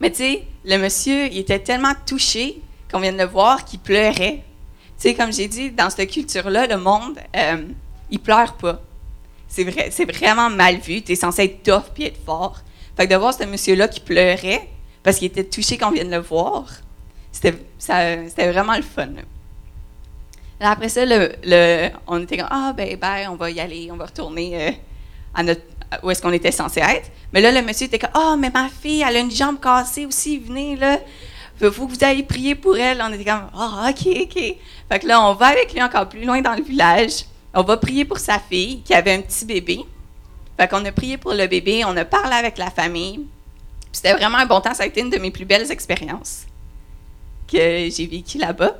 Mais 0.00 0.10
tu 0.10 0.16
sais, 0.16 0.44
le 0.64 0.76
monsieur, 0.78 1.26
il 1.26 1.38
était 1.38 1.58
tellement 1.58 1.94
touché 2.06 2.60
qu'on 2.90 3.00
vient 3.00 3.12
de 3.12 3.18
le 3.18 3.24
voir 3.24 3.64
qu'il 3.64 3.80
pleurait 3.80 4.44
tu 4.98 5.08
sais, 5.08 5.14
comme 5.14 5.32
j'ai 5.32 5.48
dit, 5.48 5.70
dans 5.70 5.90
cette 5.90 6.10
culture-là, 6.10 6.66
le 6.66 6.76
monde, 6.76 7.18
euh, 7.36 7.66
il 8.10 8.20
pleure 8.20 8.54
pas. 8.54 8.80
C'est 9.48 9.64
vrai, 9.64 9.88
c'est 9.90 10.10
vraiment 10.10 10.50
mal 10.50 10.78
vu. 10.78 11.02
Tu 11.02 11.12
es 11.12 11.16
censé 11.16 11.44
être 11.44 11.62
tough 11.62 11.92
puis 11.92 12.04
être 12.04 12.24
fort. 12.24 12.60
Fait 12.96 13.06
que 13.06 13.12
de 13.12 13.18
voir 13.18 13.34
ce 13.34 13.44
monsieur-là 13.44 13.88
qui 13.88 14.00
pleurait 14.00 14.68
parce 15.02 15.18
qu'il 15.18 15.26
était 15.26 15.44
touché 15.44 15.76
qu'on 15.76 15.90
vienne 15.90 16.10
le 16.10 16.18
voir, 16.18 16.66
c'était 17.32 17.52
vraiment 18.50 18.76
le 18.76 18.82
fun. 18.82 19.08
Après 20.60 20.88
ça, 20.88 21.02
on 22.06 22.22
était 22.22 22.36
comme 22.38 22.48
Ah, 22.50 22.72
ben, 22.76 22.96
ben, 22.96 23.28
on 23.30 23.36
va 23.36 23.50
y 23.50 23.60
aller, 23.60 23.88
on 23.90 23.96
va 23.96 24.06
retourner 24.06 24.68
euh, 24.68 24.70
à 25.34 25.42
notre, 25.42 25.62
où 26.02 26.10
est-ce 26.10 26.22
qu'on 26.22 26.32
était 26.32 26.52
censé 26.52 26.80
être. 26.80 27.10
Mais 27.32 27.40
là, 27.40 27.52
le 27.52 27.62
monsieur 27.62 27.86
était 27.86 27.98
comme 27.98 28.10
Ah, 28.14 28.32
oh, 28.32 28.36
mais 28.36 28.50
ma 28.50 28.68
fille, 28.68 29.04
elle 29.06 29.16
a 29.16 29.20
une 29.20 29.30
jambe 29.30 29.60
cassée 29.60 30.06
aussi, 30.06 30.38
venez, 30.38 30.76
là. 30.76 30.98
Il 31.60 31.70
faut 31.70 31.86
que 31.86 31.92
vous 31.92 32.04
ayez 32.04 32.24
prier 32.24 32.54
pour 32.54 32.76
elle? 32.76 33.00
On 33.02 33.12
était 33.12 33.24
comme 33.24 33.48
Ah, 33.54 33.90
OK, 33.90 34.06
OK. 34.22 34.34
Fait 34.34 34.98
que 34.98 35.06
là, 35.06 35.20
on 35.22 35.34
va 35.34 35.46
avec 35.46 35.72
lui 35.72 35.82
encore 35.82 36.08
plus 36.08 36.24
loin 36.24 36.40
dans 36.40 36.54
le 36.54 36.62
village. 36.62 37.24
On 37.52 37.62
va 37.62 37.76
prier 37.76 38.04
pour 38.04 38.18
sa 38.18 38.38
fille 38.38 38.82
qui 38.82 38.92
avait 38.94 39.12
un 39.12 39.20
petit 39.20 39.44
bébé. 39.44 39.80
Fait 40.58 40.68
qu'on 40.68 40.84
a 40.84 40.92
prié 40.92 41.16
pour 41.16 41.32
le 41.32 41.46
bébé, 41.46 41.84
on 41.84 41.96
a 41.96 42.04
parlé 42.04 42.34
avec 42.34 42.58
la 42.58 42.70
famille. 42.70 43.20
C'était 43.92 44.12
vraiment 44.12 44.38
un 44.38 44.46
bon 44.46 44.60
temps. 44.60 44.74
Ça 44.74 44.82
a 44.82 44.86
été 44.86 45.00
une 45.00 45.10
de 45.10 45.18
mes 45.18 45.30
plus 45.30 45.44
belles 45.44 45.70
expériences 45.70 46.46
que 47.46 47.88
j'ai 47.90 48.06
vécues 48.06 48.38
là-bas. 48.38 48.76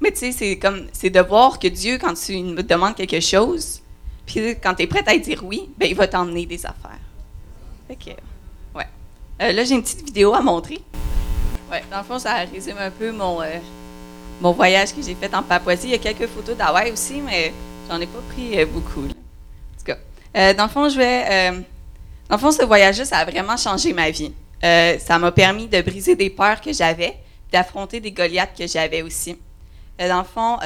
Mais 0.00 0.10
tu 0.12 0.18
sais, 0.18 0.32
c'est 0.32 0.58
comme, 0.58 0.86
c'est 0.92 1.10
de 1.10 1.20
voir 1.20 1.58
que 1.58 1.68
Dieu, 1.68 1.98
quand 1.98 2.14
tu 2.14 2.36
me 2.42 2.62
demandes 2.62 2.94
quelque 2.94 3.20
chose, 3.20 3.80
puis 4.26 4.56
quand 4.62 4.74
tu 4.74 4.82
es 4.82 4.86
prête 4.86 5.08
à 5.08 5.16
dire 5.16 5.42
oui, 5.44 5.70
ben 5.78 5.88
il 5.88 5.94
va 5.94 6.08
t'emmener 6.08 6.46
des 6.46 6.64
affaires. 6.66 6.98
Fait 7.86 7.96
que, 7.96 8.10
ouais. 8.76 8.86
Euh, 9.42 9.52
là, 9.52 9.64
j'ai 9.64 9.74
une 9.74 9.82
petite 9.82 10.04
vidéo 10.04 10.34
à 10.34 10.40
montrer. 10.40 10.80
Ouais, 11.70 11.82
dans 11.90 11.98
le 11.98 12.04
fond, 12.04 12.18
ça 12.18 12.34
résume 12.52 12.78
un 12.78 12.90
peu 12.90 13.12
mon, 13.12 13.42
euh, 13.42 13.58
mon 14.40 14.52
voyage 14.52 14.94
que 14.94 15.02
j'ai 15.02 15.14
fait 15.14 15.34
en 15.34 15.42
Papouasie. 15.42 15.88
Il 15.88 15.90
y 15.90 15.94
a 15.94 15.98
quelques 15.98 16.26
photos 16.28 16.56
d'Hawaï 16.56 16.90
aussi, 16.90 17.20
mais 17.20 17.52
j'en 17.88 18.00
ai 18.00 18.06
pas 18.06 18.20
pris 18.32 18.58
euh, 18.60 18.66
beaucoup. 18.66 19.04
En 19.04 19.08
tout 19.08 19.84
cas, 19.84 20.54
dans 20.54 20.64
le 20.64 20.70
fond, 20.70 20.88
je 20.88 20.96
vais. 20.96 21.50
Dans 22.28 22.36
le 22.36 22.40
fond, 22.40 22.50
ce 22.50 22.64
voyage-là, 22.64 23.04
ça 23.04 23.18
a 23.18 23.24
vraiment 23.26 23.56
changé 23.56 23.92
ma 23.92 24.10
vie. 24.10 24.32
ça 24.62 25.18
m'a 25.18 25.30
permis 25.30 25.66
de 25.68 25.80
briser 25.82 26.16
des 26.16 26.30
peurs 26.30 26.60
que 26.60 26.72
j'avais, 26.72 27.14
d'affronter 27.52 28.00
des 28.00 28.12
Goliaths 28.12 28.56
que 28.58 28.66
j'avais 28.66 29.02
aussi. 29.02 29.36
Dans 29.98 30.18
le 30.18 30.24
fond, 30.24 30.58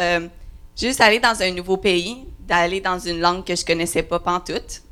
juste 0.76 1.00
aller 1.00 1.20
dans 1.20 1.40
un 1.42 1.50
nouveau 1.52 1.76
pays, 1.76 2.24
d'aller 2.40 2.80
dans 2.80 2.98
une 2.98 3.20
langue 3.20 3.44
que 3.44 3.54
je 3.54 3.64
connaissais 3.64 4.02
pas 4.02 4.18
pantoute, 4.18 4.82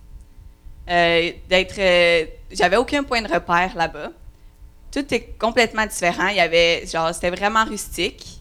d'être. 0.86 2.28
j'avais 2.50 2.76
aucun 2.76 3.02
point 3.02 3.22
de 3.22 3.32
repère 3.32 3.74
là-bas. 3.74 4.10
Tout 4.92 5.12
est 5.12 5.38
complètement 5.38 5.86
différent. 5.86 6.28
Il 6.28 6.36
y 6.36 6.40
avait, 6.40 6.86
genre, 6.86 7.12
c'était 7.12 7.30
vraiment 7.30 7.64
rustique. 7.64 8.40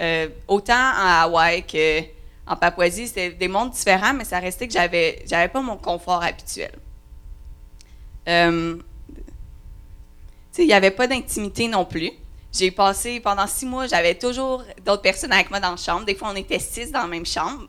Euh, 0.00 0.28
autant 0.48 0.72
en 0.74 1.24
Hawaï 1.24 1.62
qu'en 1.62 2.56
Papouasie, 2.56 3.08
c'était 3.08 3.30
des 3.30 3.48
mondes 3.48 3.70
différents, 3.72 4.14
mais 4.14 4.24
ça 4.24 4.38
restait 4.38 4.66
que 4.66 4.72
j'avais, 4.72 5.22
j'avais 5.26 5.48
pas 5.48 5.60
mon 5.60 5.76
confort 5.76 6.22
habituel. 6.22 6.72
Euh, 8.28 8.76
il 10.58 10.66
n'y 10.66 10.72
avait 10.72 10.90
pas 10.90 11.06
d'intimité 11.06 11.68
non 11.68 11.84
plus. 11.84 12.10
J'ai 12.52 12.70
passé 12.70 13.20
pendant 13.20 13.46
six 13.46 13.66
mois, 13.66 13.86
j'avais 13.86 14.14
toujours 14.14 14.64
d'autres 14.84 15.02
personnes 15.02 15.32
avec 15.32 15.50
moi 15.50 15.60
dans 15.60 15.70
la 15.70 15.76
chambre. 15.76 16.04
Des 16.04 16.14
fois, 16.14 16.30
on 16.32 16.36
était 16.36 16.58
six 16.58 16.90
dans 16.90 17.02
la 17.02 17.06
même 17.06 17.26
chambre. 17.26 17.66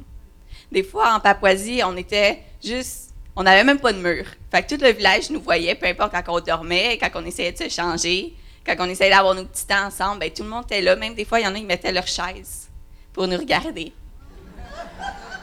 Des 0.71 0.83
fois, 0.83 1.13
en 1.13 1.19
Papouasie, 1.19 1.81
on 1.85 1.95
était 1.97 2.41
juste. 2.63 3.13
On 3.35 3.43
n'avait 3.43 3.63
même 3.63 3.79
pas 3.79 3.93
de 3.93 3.99
mur. 3.99 4.25
Fait 4.51 4.63
que 4.63 4.75
tout 4.75 4.81
le 4.83 4.91
village 4.91 5.29
nous 5.29 5.41
voyait, 5.41 5.75
peu 5.75 5.85
importe 5.85 6.11
quand 6.11 6.23
on 6.27 6.39
dormait, 6.39 6.97
quand 6.97 7.09
on 7.15 7.25
essayait 7.25 7.51
de 7.51 7.57
se 7.57 7.69
changer 7.69 8.35
quand 8.65 8.75
on 8.79 8.85
essayait 8.89 9.09
d'avoir 9.09 9.35
nos 9.35 9.45
petits 9.45 9.65
temps 9.65 9.85
ensemble, 9.85 10.19
ben, 10.19 10.31
tout 10.31 10.43
le 10.43 10.49
monde 10.49 10.63
était 10.65 10.81
là. 10.81 10.95
Même 10.95 11.15
des 11.15 11.25
fois, 11.25 11.39
il 11.39 11.43
y 11.43 11.47
en 11.47 11.55
a 11.55 11.57
qui 11.57 11.65
mettaient 11.65 11.91
leur 11.91 12.07
chaise 12.07 12.69
pour 13.13 13.27
nous 13.27 13.37
regarder. 13.37 13.91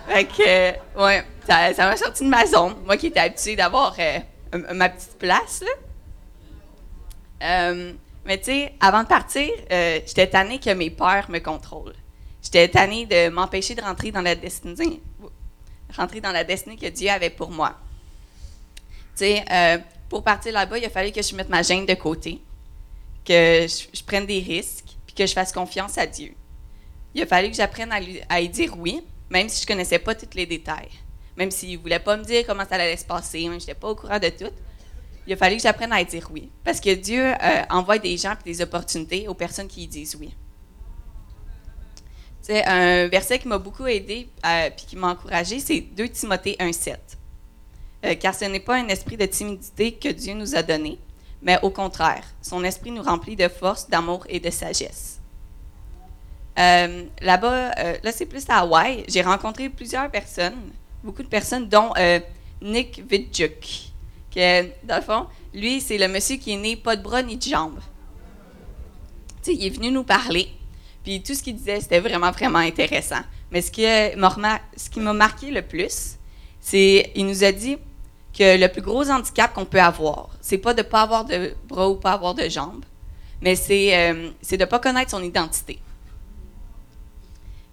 fait 0.09 0.25
que, 0.25 1.03
ouais, 1.03 1.25
ça, 1.47 1.73
m'a 1.87 1.97
sorti 1.97 2.25
de 2.25 2.29
ma 2.29 2.47
zone. 2.47 2.77
Moi 2.85 2.97
qui 2.97 3.09
étais 3.09 3.21
habituée 3.21 3.57
d'avoir 3.57 3.95
euh, 3.99 4.19
ma 4.73 4.89
petite 4.89 5.19
place. 5.19 5.65
Euh, 7.43 7.93
mais 8.29 8.37
tu 8.37 8.45
sais, 8.45 8.75
avant 8.79 9.05
de 9.05 9.09
partir, 9.09 9.49
euh, 9.73 10.01
j'étais 10.07 10.27
tannée 10.27 10.59
que 10.59 10.69
mes 10.69 10.91
peurs 10.91 11.31
me 11.31 11.39
contrôlent. 11.39 11.95
J'étais 12.43 12.69
tannée 12.69 13.07
de 13.07 13.31
m'empêcher 13.31 13.75
de 13.75 13.81
rentrer 13.81 14.13
dans 14.13 14.21
la 14.21 14.35
destinée, 14.35 15.01
rentrer 15.97 16.21
dans 16.21 16.31
la 16.31 16.45
destinée 16.45 16.77
que 16.77 16.89
Dieu 16.89 17.09
avait 17.09 17.31
pour 17.31 17.51
moi. 17.51 17.79
Tu 19.17 19.25
sais, 19.25 19.45
euh, 19.51 19.79
pour 20.11 20.23
partir 20.23 20.53
là-bas, 20.53 20.77
il 20.77 20.85
a 20.85 20.91
fallu 20.91 21.11
que 21.11 21.23
je 21.23 21.35
mette 21.35 21.49
ma 21.49 21.63
gêne 21.63 21.87
de 21.87 21.95
côté, 21.95 22.43
que 23.25 23.67
je, 23.67 24.05
prenne 24.05 24.27
des 24.27 24.41
risques, 24.41 24.99
puis 25.07 25.15
que 25.15 25.27
je 25.27 25.33
fasse 25.33 25.51
confiance 25.51 25.97
à 25.97 26.07
Dieu. 26.07 26.35
Il 27.15 27.23
a 27.23 27.27
fallu 27.27 27.49
que 27.49 27.57
j'apprenne 27.57 27.91
à, 28.29 28.41
y 28.43 28.49
dire 28.51 28.75
oui, 28.77 29.01
même 29.31 29.49
si 29.49 29.63
je 29.63 29.67
connaissais 29.67 30.01
pas 30.01 30.15
tous 30.15 30.35
les 30.35 30.45
détails, 30.45 30.91
même 31.35 31.51
s'il 31.51 31.79
voulait 31.79 31.99
pas 31.99 32.19
me 32.19 32.25
dire 32.25 32.45
comment 32.47 32.67
ça 32.69 32.75
allait 32.75 32.99
se 32.99 33.07
passer, 33.07 33.49
même 33.49 33.59
si 33.59 33.69
j'étais 33.69 33.81
pas 33.81 33.89
au 33.89 33.95
courant 33.95 34.19
de 34.19 34.29
tout 34.29 34.53
il 35.29 35.35
a 35.35 35.37
fallu 35.37 35.57
que 35.57 35.63
j'apprenne 35.63 35.93
à 35.93 36.03
dire 36.03 36.27
oui. 36.33 36.51
Parce 36.65 36.81
que 36.81 36.95
Dieu 36.95 37.23
euh, 37.23 37.63
envoie 37.69 37.99
des 37.99 38.17
gens 38.17 38.33
et 38.33 38.51
des 38.51 38.63
opportunités 38.63 39.29
aux 39.29 39.35
personnes 39.35 39.69
qui 39.69 39.87
disent 39.87 40.17
oui. 40.19 40.35
C'est 42.41 42.65
un 42.65 43.09
verset 43.09 43.39
qui 43.39 43.47
m'a 43.47 43.59
beaucoup 43.59 43.87
aidé 43.87 44.15
et 44.15 44.47
euh, 44.47 44.71
qui 44.71 44.97
m'a 44.97 45.09
encouragé, 45.09 45.61
c'est 45.61 45.81
2 45.81 46.09
Timothée 46.09 46.57
1,7. 46.59 46.97
Euh, 48.07 48.15
car 48.15 48.35
ce 48.35 48.47
n'est 48.47 48.61
pas 48.61 48.77
un 48.77 48.89
esprit 48.89 49.19
de 49.19 49.27
timidité 49.27 49.93
que 49.93 50.09
Dieu 50.09 50.33
nous 50.33 50.57
a 50.57 50.63
donné, 50.63 50.99
mais 51.43 51.59
au 51.61 51.69
contraire, 51.69 52.25
son 52.41 52.65
esprit 52.65 52.91
nous 52.91 53.03
remplit 53.03 53.37
de 53.37 53.49
force, 53.49 53.87
d'amour 53.91 54.25
et 54.31 54.41
de 54.41 54.49
sagesse. 54.49 55.21
Là-bas, 56.57 57.71
là 58.03 58.13
c'est 58.13 58.27
plus 58.27 58.49
à 58.49 58.61
Hawaï, 58.61 59.05
j'ai 59.09 59.23
rencontré 59.23 59.69
plusieurs 59.69 60.11
personnes, 60.11 60.73
beaucoup 61.05 61.23
de 61.23 61.29
personnes, 61.29 61.69
dont 61.69 61.93
Nick 62.61 63.03
Vidjuk 63.09 63.88
dans 64.85 64.97
le 64.97 65.03
fond, 65.03 65.27
lui, 65.55 65.81
c'est 65.81 65.99
le 65.99 66.09
monsieur 66.09 66.37
qui 66.37 66.53
est 66.53 66.57
né 66.57 66.77
pas 66.77 66.97
de 66.97 67.03
bras 67.03 67.23
ni 67.23 67.37
de 67.37 67.43
jambes. 67.43 67.81
Il 69.47 69.65
est 69.65 69.71
venu 69.71 69.91
nous 69.91 70.05
parler, 70.05 70.49
puis 71.03 71.23
tout 71.23 71.35
ce 71.35 71.43
qu'il 71.43 71.57
disait, 71.57 71.81
c'était 71.81 72.01
vraiment, 72.01 72.31
vraiment 72.31 72.59
intéressant. 72.59 73.23
Mais 73.51 73.63
ce 73.63 73.71
qui 73.71 75.01
m'a 75.01 75.13
marqué 75.15 75.51
le 75.51 75.63
plus, 75.63 76.17
c'est 76.61 77.11
il 77.15 77.27
nous 77.27 77.45
a 77.45 77.53
dit 77.53 77.79
que 78.39 78.59
le 78.61 78.69
plus 78.69 78.83
gros 78.83 79.09
handicap 79.09 79.55
qu'on 79.55 79.65
peut 79.65 79.81
avoir, 79.81 80.29
c'est 80.41 80.59
pas 80.59 80.75
de 80.75 80.83
pas 80.83 81.03
avoir 81.03 81.25
de 81.25 81.55
bras 81.67 81.89
ou 81.89 81.97
pas 81.97 82.13
avoir 82.13 82.35
de 82.35 82.47
jambes, 82.49 82.85
mais 83.41 83.57
c'est 83.57 83.97
euh, 83.97 84.31
de 84.51 84.57
ne 84.57 84.65
pas 84.67 84.79
connaître 84.79 85.11
son 85.13 85.23
identité. 85.23 85.79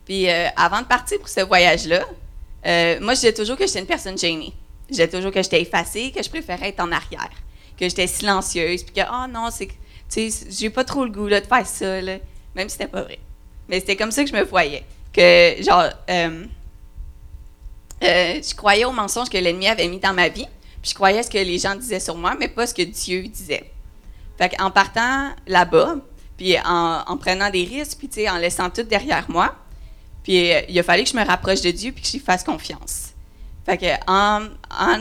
Puis 0.05 0.29
euh, 0.29 0.47
avant 0.55 0.81
de 0.81 0.87
partir 0.87 1.19
pour 1.19 1.27
ce 1.27 1.41
voyage-là, 1.41 2.05
euh, 2.65 2.99
moi, 3.01 3.13
je 3.13 3.19
disais 3.19 3.33
toujours 3.33 3.57
que 3.57 3.67
j'étais 3.67 3.79
une 3.79 3.85
personne 3.85 4.17
gênée. 4.17 4.53
Disais 4.89 5.07
toujours 5.07 5.31
que 5.31 5.41
j'étais 5.41 5.61
effacée, 5.61 6.11
que 6.15 6.21
je 6.21 6.29
préférais 6.29 6.69
être 6.69 6.79
en 6.79 6.91
arrière, 6.91 7.31
que 7.79 7.87
j'étais 7.89 8.07
silencieuse, 8.07 8.83
puis 8.83 8.93
que, 8.93 9.01
oh 9.01 9.27
non, 9.29 9.49
c'est, 9.51 9.67
tu 9.67 10.29
sais, 10.29 10.47
j'ai 10.49 10.69
pas 10.69 10.83
trop 10.83 11.05
le 11.05 11.11
goût 11.11 11.29
de 11.29 11.39
faire 11.41 11.65
ça, 11.65 12.01
là. 12.01 12.17
même 12.55 12.69
si 12.69 12.73
c'était 12.73 12.87
pas 12.87 13.01
vrai. 13.01 13.19
Mais 13.67 13.79
c'était 13.79 13.95
comme 13.95 14.11
ça 14.11 14.23
que 14.23 14.29
je 14.29 14.35
me 14.35 14.43
voyais. 14.43 14.83
Que, 15.11 15.55
genre, 15.63 15.89
euh, 16.09 16.45
euh, 18.03 18.41
je 18.41 18.55
croyais 18.55 18.85
aux 18.85 18.91
mensonges 18.91 19.29
que 19.29 19.37
l'ennemi 19.37 19.67
avait 19.67 19.87
mis 19.87 19.99
dans 19.99 20.13
ma 20.13 20.29
vie, 20.29 20.47
puis 20.81 20.91
je 20.91 20.93
croyais 20.93 21.23
ce 21.23 21.29
que 21.29 21.37
les 21.37 21.57
gens 21.57 21.75
disaient 21.75 21.99
sur 21.99 22.15
moi, 22.15 22.35
mais 22.39 22.47
pas 22.47 22.67
ce 22.67 22.73
que 22.73 22.83
Dieu 22.83 23.23
disait. 23.23 23.71
Fait 24.37 24.53
en 24.59 24.69
partant 24.69 25.31
là-bas, 25.47 25.95
puis 26.37 26.57
en, 26.65 27.17
prenant 27.17 27.49
des 27.49 27.63
risques, 27.63 27.97
puis 27.97 28.29
en 28.29 28.37
laissant 28.37 28.69
tout 28.69 28.83
derrière 28.83 29.25
moi, 29.29 29.55
puis 30.23 30.51
euh, 30.51 30.61
il 30.67 30.77
a 30.77 30.83
fallu 30.83 31.03
que 31.03 31.09
je 31.09 31.15
me 31.15 31.23
rapproche 31.23 31.61
de 31.61 31.71
Dieu 31.71 31.91
puis 31.91 32.03
que 32.03 32.11
lui 32.11 32.19
fasse 32.19 32.43
confiance. 32.43 33.14
Fait 33.65 33.77
que 33.77 33.85
en, 34.07 34.47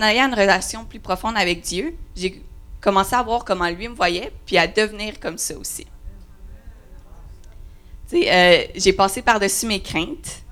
ayant 0.02 0.28
une 0.28 0.34
relation 0.34 0.84
plus 0.86 1.00
profonde 1.00 1.36
avec 1.36 1.60
Dieu, 1.60 1.96
j'ai 2.16 2.42
commencé 2.80 3.14
à 3.14 3.22
voir 3.22 3.44
comment 3.44 3.68
lui 3.68 3.88
me 3.88 3.94
voyait, 3.94 4.32
puis 4.46 4.56
à 4.56 4.66
devenir 4.66 5.20
comme 5.20 5.36
ça 5.38 5.56
aussi. 5.58 5.86
Euh, 8.12 8.64
j'ai 8.74 8.92
passé 8.92 9.22
par-dessus 9.22 9.66
mes 9.66 9.82
craintes, 9.82 10.42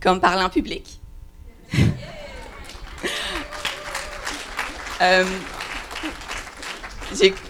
comme 0.00 0.20
parler 0.20 0.42
en 0.42 0.50
public. 0.50 1.00
euh, 5.00 5.24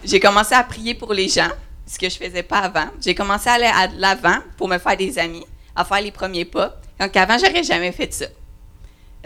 j'ai 0.04 0.20
commencé 0.20 0.54
à 0.54 0.62
prier 0.62 0.94
pour 0.94 1.12
les 1.12 1.28
gens, 1.28 1.50
ce 1.86 1.98
que 1.98 2.08
je 2.08 2.16
faisais 2.16 2.42
pas 2.42 2.58
avant. 2.58 2.88
J'ai 3.00 3.14
commencé 3.14 3.48
à 3.48 3.54
aller 3.54 3.64
à 3.64 3.88
l'avant 3.88 4.38
pour 4.56 4.68
me 4.68 4.78
faire 4.78 4.96
des 4.96 5.18
amis, 5.18 5.46
à 5.74 5.84
faire 5.84 6.02
les 6.02 6.12
premiers 6.12 6.44
pas, 6.44 6.80
quand 6.98 7.16
avant, 7.16 7.38
j'aurais 7.38 7.64
jamais 7.64 7.90
fait 7.90 8.12
ça. 8.12 8.26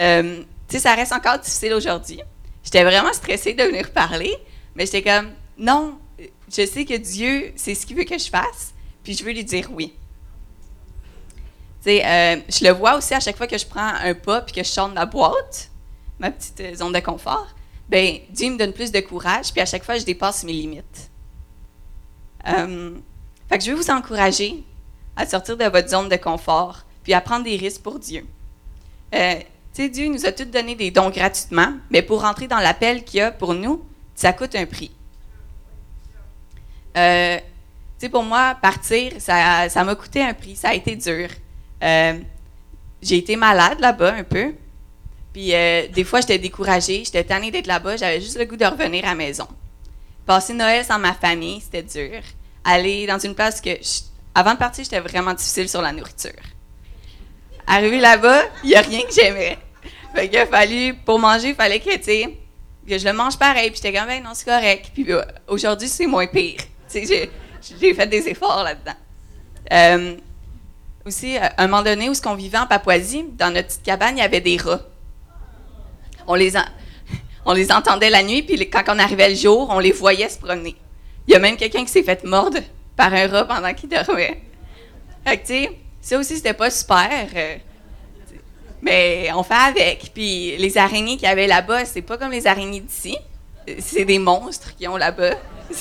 Euh, 0.01 0.43
tu 0.69 0.77
sais, 0.77 0.79
ça 0.81 0.95
reste 0.95 1.13
encore 1.13 1.39
difficile 1.39 1.73
aujourd'hui. 1.73 2.21
J'étais 2.63 2.85
vraiment 2.85 3.13
stressée 3.13 3.55
de 3.55 3.63
venir 3.63 3.93
parler, 3.93 4.35
mais 4.75 4.87
j'étais 4.87 5.03
comme, 5.03 5.31
non, 5.59 5.99
je 6.49 6.67
sais 6.67 6.85
que 6.85 6.97
Dieu, 6.97 7.53
c'est 7.57 7.75
ce 7.75 7.87
qu'il 7.87 7.97
veut 7.97 8.05
que 8.05 8.19
je 8.19 8.29
fasse, 8.29 8.75
puis 9.03 9.15
je 9.15 9.25
veux 9.25 9.33
lui 9.33 9.45
dire 9.45 9.69
oui. 9.73 9.95
Tu 11.85 11.91
euh, 11.91 12.37
je 12.49 12.65
le 12.65 12.71
vois 12.71 12.97
aussi 12.97 13.15
à 13.15 13.21
chaque 13.21 13.37
fois 13.37 13.47
que 13.47 13.57
je 13.57 13.65
prends 13.65 13.95
un 14.03 14.15
pas 14.15 14.41
puis 14.41 14.53
que 14.53 14.65
je 14.65 14.73
chante 14.73 14.93
ma 14.95 15.07
boîte, 15.07 15.71
ma 16.19 16.33
petite 16.33 16.61
euh, 16.61 16.75
zone 16.75 16.93
de 16.93 16.99
confort, 16.99 17.47
ben 17.89 18.19
Dieu 18.31 18.51
me 18.51 18.59
donne 18.59 18.73
plus 18.73 18.91
de 18.91 18.99
courage, 19.01 19.53
puis 19.53 19.61
à 19.61 19.67
chaque 19.67 19.85
fois, 19.85 19.97
je 19.97 20.05
dépasse 20.05 20.43
mes 20.43 20.53
limites. 20.53 21.11
Euh, 22.49 22.97
fait 23.49 23.59
que 23.59 23.65
je 23.65 23.71
veux 23.71 23.77
vous 23.77 23.91
encourager 23.91 24.65
à 25.15 25.27
sortir 25.27 25.57
de 25.57 25.65
votre 25.65 25.89
zone 25.89 26.09
de 26.09 26.17
confort, 26.17 26.83
puis 27.05 27.15
à 27.15 27.21
prendre 27.21 27.45
des 27.45 27.57
risques 27.57 27.83
pour 27.83 28.01
Dieu. 28.01 28.27
Sais, 29.77 29.91
Dieu 29.91 30.09
nous 30.09 30.25
a 30.25 30.33
tous 30.33 30.47
donné 30.47 30.75
des 30.75 30.91
dons 30.91 31.11
gratuitement, 31.11 31.75
mais 31.91 32.01
pour 32.01 32.23
rentrer 32.23 32.49
dans 32.49 32.61
l'appel 32.61 33.05
qu'il 33.05 33.19
y 33.19 33.21
a 33.21 33.31
pour 33.31 33.53
nous, 33.53 33.85
ça 34.15 34.33
coûte 34.33 34.55
un 34.55 34.65
prix. 34.65 34.91
Euh, 36.97 37.37
pour 38.11 38.23
moi, 38.23 38.57
partir, 38.63 39.13
ça, 39.19 39.69
m'a 39.85 39.95
coûté 39.95 40.23
un 40.23 40.33
prix, 40.33 40.57
ça 40.57 40.71
a 40.71 40.75
été 40.75 40.97
dur. 40.97 41.29
Euh, 41.83 42.19
j'ai 43.03 43.19
été 43.19 43.37
malade 43.37 43.79
là-bas 43.79 44.15
un 44.15 44.25
peu. 44.25 44.55
Puis 45.35 45.55
euh, 45.55 45.87
des 45.89 46.05
fois, 46.05 46.23
j'étais 46.23 46.39
découragée, 46.39 47.05
j'étais 47.05 47.25
tannée 47.25 47.51
d'être 47.51 47.67
là-bas, 47.67 47.99
j'avais 47.99 48.23
juste 48.23 48.39
le 48.39 48.47
goût 48.47 48.57
de 48.57 48.65
revenir 48.65 49.05
à 49.05 49.09
la 49.09 49.15
maison. 49.15 49.47
Passer 50.25 50.55
Noël 50.55 50.87
sans 50.87 50.99
ma 50.99 51.13
famille, 51.13 51.61
c'était 51.61 51.83
dur. 51.83 52.23
Aller 52.65 53.07
dans 53.07 53.19
une 53.19 53.35
place 53.35 53.61
que, 53.61 53.79
avant 54.35 54.55
de 54.55 54.59
partir, 54.59 54.85
j'étais 54.85 55.01
vraiment 55.01 55.35
difficile 55.35 55.69
sur 55.69 55.83
la 55.83 55.93
nourriture. 55.93 56.33
Arriver 57.67 57.99
là-bas, 57.99 58.41
il 58.65 58.71
n'y 58.71 58.75
a 58.75 58.81
rien 58.81 59.03
que 59.03 59.13
j'aimerais. 59.13 59.59
Fait 60.17 60.35
a 60.39 60.47
fallu, 60.47 60.95
pour 60.95 61.19
manger, 61.19 61.49
il 61.49 61.55
fallait 61.55 61.79
que, 61.79 61.95
tu 61.99 62.31
que 62.89 62.97
je 62.97 63.05
le 63.05 63.13
mange 63.13 63.37
pareil. 63.37 63.71
Puis 63.71 63.81
j'étais 63.83 63.97
comme, 63.97 64.09
ben 64.09 64.23
non, 64.23 64.31
c'est 64.33 64.47
correct. 64.47 64.91
Puis 64.95 65.13
euh, 65.13 65.23
aujourd'hui, 65.47 65.89
c'est 65.89 66.07
moins 66.07 66.27
pire. 66.27 66.61
Sais, 66.89 67.29
j'ai 67.79 67.93
fait 67.93 68.07
des 68.07 68.27
efforts 68.27 68.65
là-dedans. 68.65 68.97
Euh, 69.73 70.17
aussi, 71.05 71.37
à 71.37 71.53
un 71.59 71.67
moment 71.67 71.83
donné 71.83 72.09
où 72.09 72.15
ce 72.15 72.23
qu'on 72.23 72.35
vivait 72.35 72.57
en 72.57 72.67
Papouasie, 72.67 73.27
dans 73.37 73.53
notre 73.53 73.69
petite 73.69 73.83
cabane, 73.83 74.17
il 74.17 74.21
y 74.21 74.25
avait 74.25 74.41
des 74.41 74.57
rats. 74.57 74.81
On 76.27 76.35
les, 76.35 76.55
on 77.45 77.53
les 77.53 77.71
entendait 77.71 78.09
la 78.09 78.23
nuit, 78.23 78.43
puis 78.43 78.71
quand 78.71 78.85
on 78.89 78.99
arrivait 78.99 79.29
le 79.29 79.35
jour, 79.35 79.69
on 79.71 79.81
les 79.81 79.93
voyait 79.93 80.31
se 80.31 80.39
promener. 80.39 80.77
Il 81.29 81.33
y 81.33 81.37
a 81.37 81.41
même 81.41 81.57
quelqu'un 81.57 81.85
qui 81.85 81.91
s'est 81.91 82.03
fait 82.03 82.25
mordre 82.25 82.59
par 82.97 83.13
un 83.13 83.27
rat 83.27 83.45
pendant 83.45 83.75
qu'il 83.75 83.91
dormait. 83.91 84.41
Que, 85.27 85.33
sais, 85.45 85.71
ça 86.01 86.19
aussi, 86.19 86.37
c'était 86.37 86.55
pas 86.55 86.71
super. 86.71 87.27
Euh, 87.35 87.57
mais 88.83 89.31
on 89.35 89.43
fait 89.43 89.55
avec. 89.55 90.11
Puis 90.15 90.57
les 90.57 90.79
araignées 90.79 91.17
qu'il 91.17 91.29
y 91.29 91.31
avait 91.31 91.47
là-bas, 91.47 91.85
c'est 91.85 92.03
pas 92.03 92.19
comme 92.19 92.33
les 92.33 92.47
araignées 92.47 92.81
d'ici. 92.81 93.17
C'est 93.79 94.05
des 94.05 94.19
monstres 94.19 94.77
qui 94.77 94.87
ont 94.87 94.97
là-bas. 94.97 95.35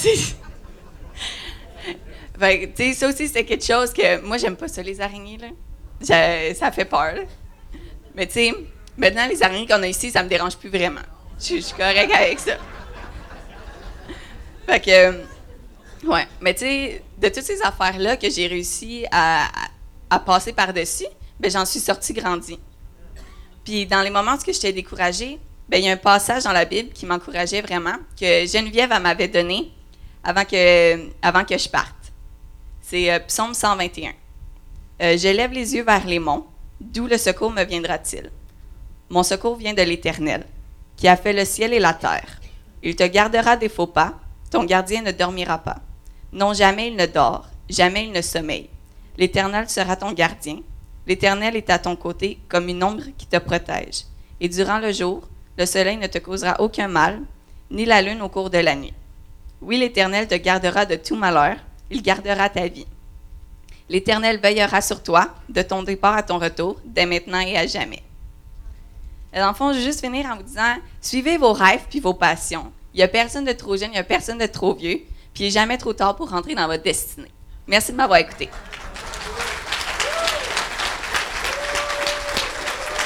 fait, 2.40 2.94
ça 2.94 3.08
aussi, 3.08 3.28
c'est 3.28 3.44
quelque 3.44 3.64
chose 3.66 3.94
que 3.94 4.22
moi, 4.22 4.38
j'aime 4.38 4.56
pas 4.56 4.68
ça, 4.68 4.82
les 4.82 5.02
araignées. 5.02 5.38
Là. 5.38 5.48
ça 6.54 6.72
fait 6.72 6.86
peur. 6.86 7.14
Mais 8.16 8.28
tu 8.28 8.34
sais, 8.34 8.54
maintenant, 8.98 9.28
les 9.28 9.44
araignées 9.44 9.68
qu'on 9.68 9.84
a 9.84 9.88
ici, 9.88 10.10
ça 10.12 10.24
me 10.24 10.30
dérange 10.30 10.58
plus 10.58 10.70
vraiment. 10.70 11.02
Je 11.40 11.60
suis 11.60 11.75
correct 11.75 12.12
avec 12.14 12.40
ça. 12.40 12.54
Fait 14.66 14.80
que, 14.80 15.12
ouais. 16.08 16.28
Mais 16.42 16.54
tu 16.54 16.62
sais, 16.62 17.04
de 17.18 17.28
toutes 17.30 17.44
ces 17.44 17.62
affaires-là 17.62 18.18
que 18.18 18.30
j'ai 18.30 18.48
réussi 18.48 19.06
à, 19.12 19.48
à, 20.10 20.20
passer 20.20 20.54
par-dessus, 20.54 21.06
ben 21.40 21.52
j'en 21.52 21.66
suis 21.66 21.80
sortie 21.80 22.14
grandie. 22.14 22.60
Puis 23.65 23.88
dans 23.88 24.01
les 24.01 24.12
moments 24.12 24.36
où 24.36 24.45
j'étais 24.45 24.72
découragée, 24.72 25.39
ben, 25.67 25.79
il 25.79 25.86
y 25.86 25.89
a 25.89 25.93
un 25.93 25.98
passage 25.98 26.43
dans 26.43 26.51
la 26.51 26.65
Bible 26.65 26.89
qui 26.93 27.07
m'encourageait 27.07 27.62
vraiment, 27.62 27.95
que 28.19 28.45
Geneviève 28.45 28.91
m'avait 29.01 29.27
donné 29.27 29.72
avant 30.24 30.45
que, 30.45 31.10
avant 31.22 31.43
que 31.43 31.57
je 31.57 31.67
parte. 31.67 32.13
C'est 32.81 33.12
euh, 33.12 33.19
Psaume 33.19 33.55
121. 33.55 34.12
Euh, 35.01 35.17
je 35.17 35.27
lève 35.29 35.51
les 35.51 35.74
yeux 35.75 35.84
vers 35.84 36.05
les 36.05 36.19
monts, 36.19 36.45
d'où 36.79 37.07
le 37.07 37.17
secours 37.17 37.51
me 37.51 37.63
viendra-t-il? 37.63 38.31
Mon 39.10 39.24
secours 39.24 39.55
vient 39.55 39.74
de 39.74 39.81
l'Éternel, 39.81 40.45
qui 40.95 41.07
a 41.07 41.17
fait 41.17 41.34
le 41.34 41.45
ciel 41.45 41.74
et 41.74 41.79
la 41.79 41.93
terre. 41.93 42.39
Il 42.84 42.95
te 42.95 43.03
gardera 43.03 43.57
des 43.57 43.69
faux 43.69 43.88
pas, 43.88 44.13
ton 44.51 44.63
gardien 44.63 45.01
ne 45.01 45.12
dormira 45.12 45.57
pas. 45.57 45.77
Non, 46.31 46.53
jamais 46.53 46.89
il 46.89 46.95
ne 46.95 47.07
dort, 47.07 47.50
jamais 47.67 48.05
il 48.05 48.12
ne 48.12 48.22
sommeille. 48.22 48.69
L'Éternel 49.17 49.67
sera 49.69 49.95
ton 49.95 50.12
gardien, 50.12 50.60
L'Éternel 51.07 51.55
est 51.55 51.69
à 51.69 51.79
ton 51.79 51.95
côté 51.95 52.39
comme 52.50 52.67
une 52.67 52.83
ombre 52.83 53.03
qui 53.17 53.27
te 53.27 53.38
protège. 53.38 54.05
Et 54.39 54.50
durant 54.50 54.79
le 54.79 54.91
jour, 54.91 55.27
le 55.57 55.65
soleil 55.65 55.97
ne 55.97 56.07
te 56.07 56.17
causera 56.17 56.59
aucun 56.59 56.88
mal, 56.88 57.21
ni 57.71 57.85
la 57.85 58.01
lune 58.01 58.21
au 58.21 58.29
cours 58.29 58.50
de 58.50 58.57
la 58.57 58.75
nuit. 58.75 58.93
Oui, 59.62 59.77
l'Éternel 59.77 60.27
te 60.27 60.35
gardera 60.35 60.85
de 60.85 60.95
tout 60.95 61.15
malheur, 61.15 61.55
il 61.89 62.01
gardera 62.01 62.50
ta 62.50 62.67
vie. 62.67 62.88
L'Éternel 63.89 64.39
veillera 64.39 64.81
sur 64.81 65.03
toi, 65.03 65.29
de 65.47 65.62
ton 65.62 65.83
départ 65.83 66.15
à 66.15 66.24
ton 66.24 66.39
retour, 66.39 66.77
dès 66.83 67.05
maintenant 67.05 67.39
et 67.39 67.55
à 67.55 67.67
jamais. 67.67 68.01
Et 69.33 69.39
dans 69.39 69.50
le 69.50 69.53
fond, 69.53 69.74
je 69.74 69.77
vais 69.77 69.83
juste 69.83 70.01
finir 70.01 70.25
en 70.25 70.38
vous 70.38 70.43
disant, 70.43 70.75
suivez 71.01 71.38
vos 71.38 71.53
rêves 71.53 71.85
puis 71.89 72.00
vos 72.00 72.13
passions. 72.13 72.71
Il 72.93 72.97
n'y 72.97 73.03
a 73.03 73.07
personne 73.07 73.45
de 73.45 73.51
trop 73.51 73.77
jeune, 73.77 73.89
il 73.89 73.93
n'y 73.93 74.00
a 74.00 74.03
personne 74.03 74.38
de 74.38 74.45
trop 74.45 74.74
vieux, 74.74 75.01
puis 75.33 75.43
il 75.43 75.47
n'est 75.47 75.51
jamais 75.51 75.77
trop 75.77 75.93
tard 75.93 76.15
pour 76.15 76.29
rentrer 76.29 76.55
dans 76.55 76.67
votre 76.67 76.83
destinée. 76.83 77.31
Merci 77.67 77.91
de 77.91 77.97
m'avoir 77.97 78.19
écouté. 78.19 78.50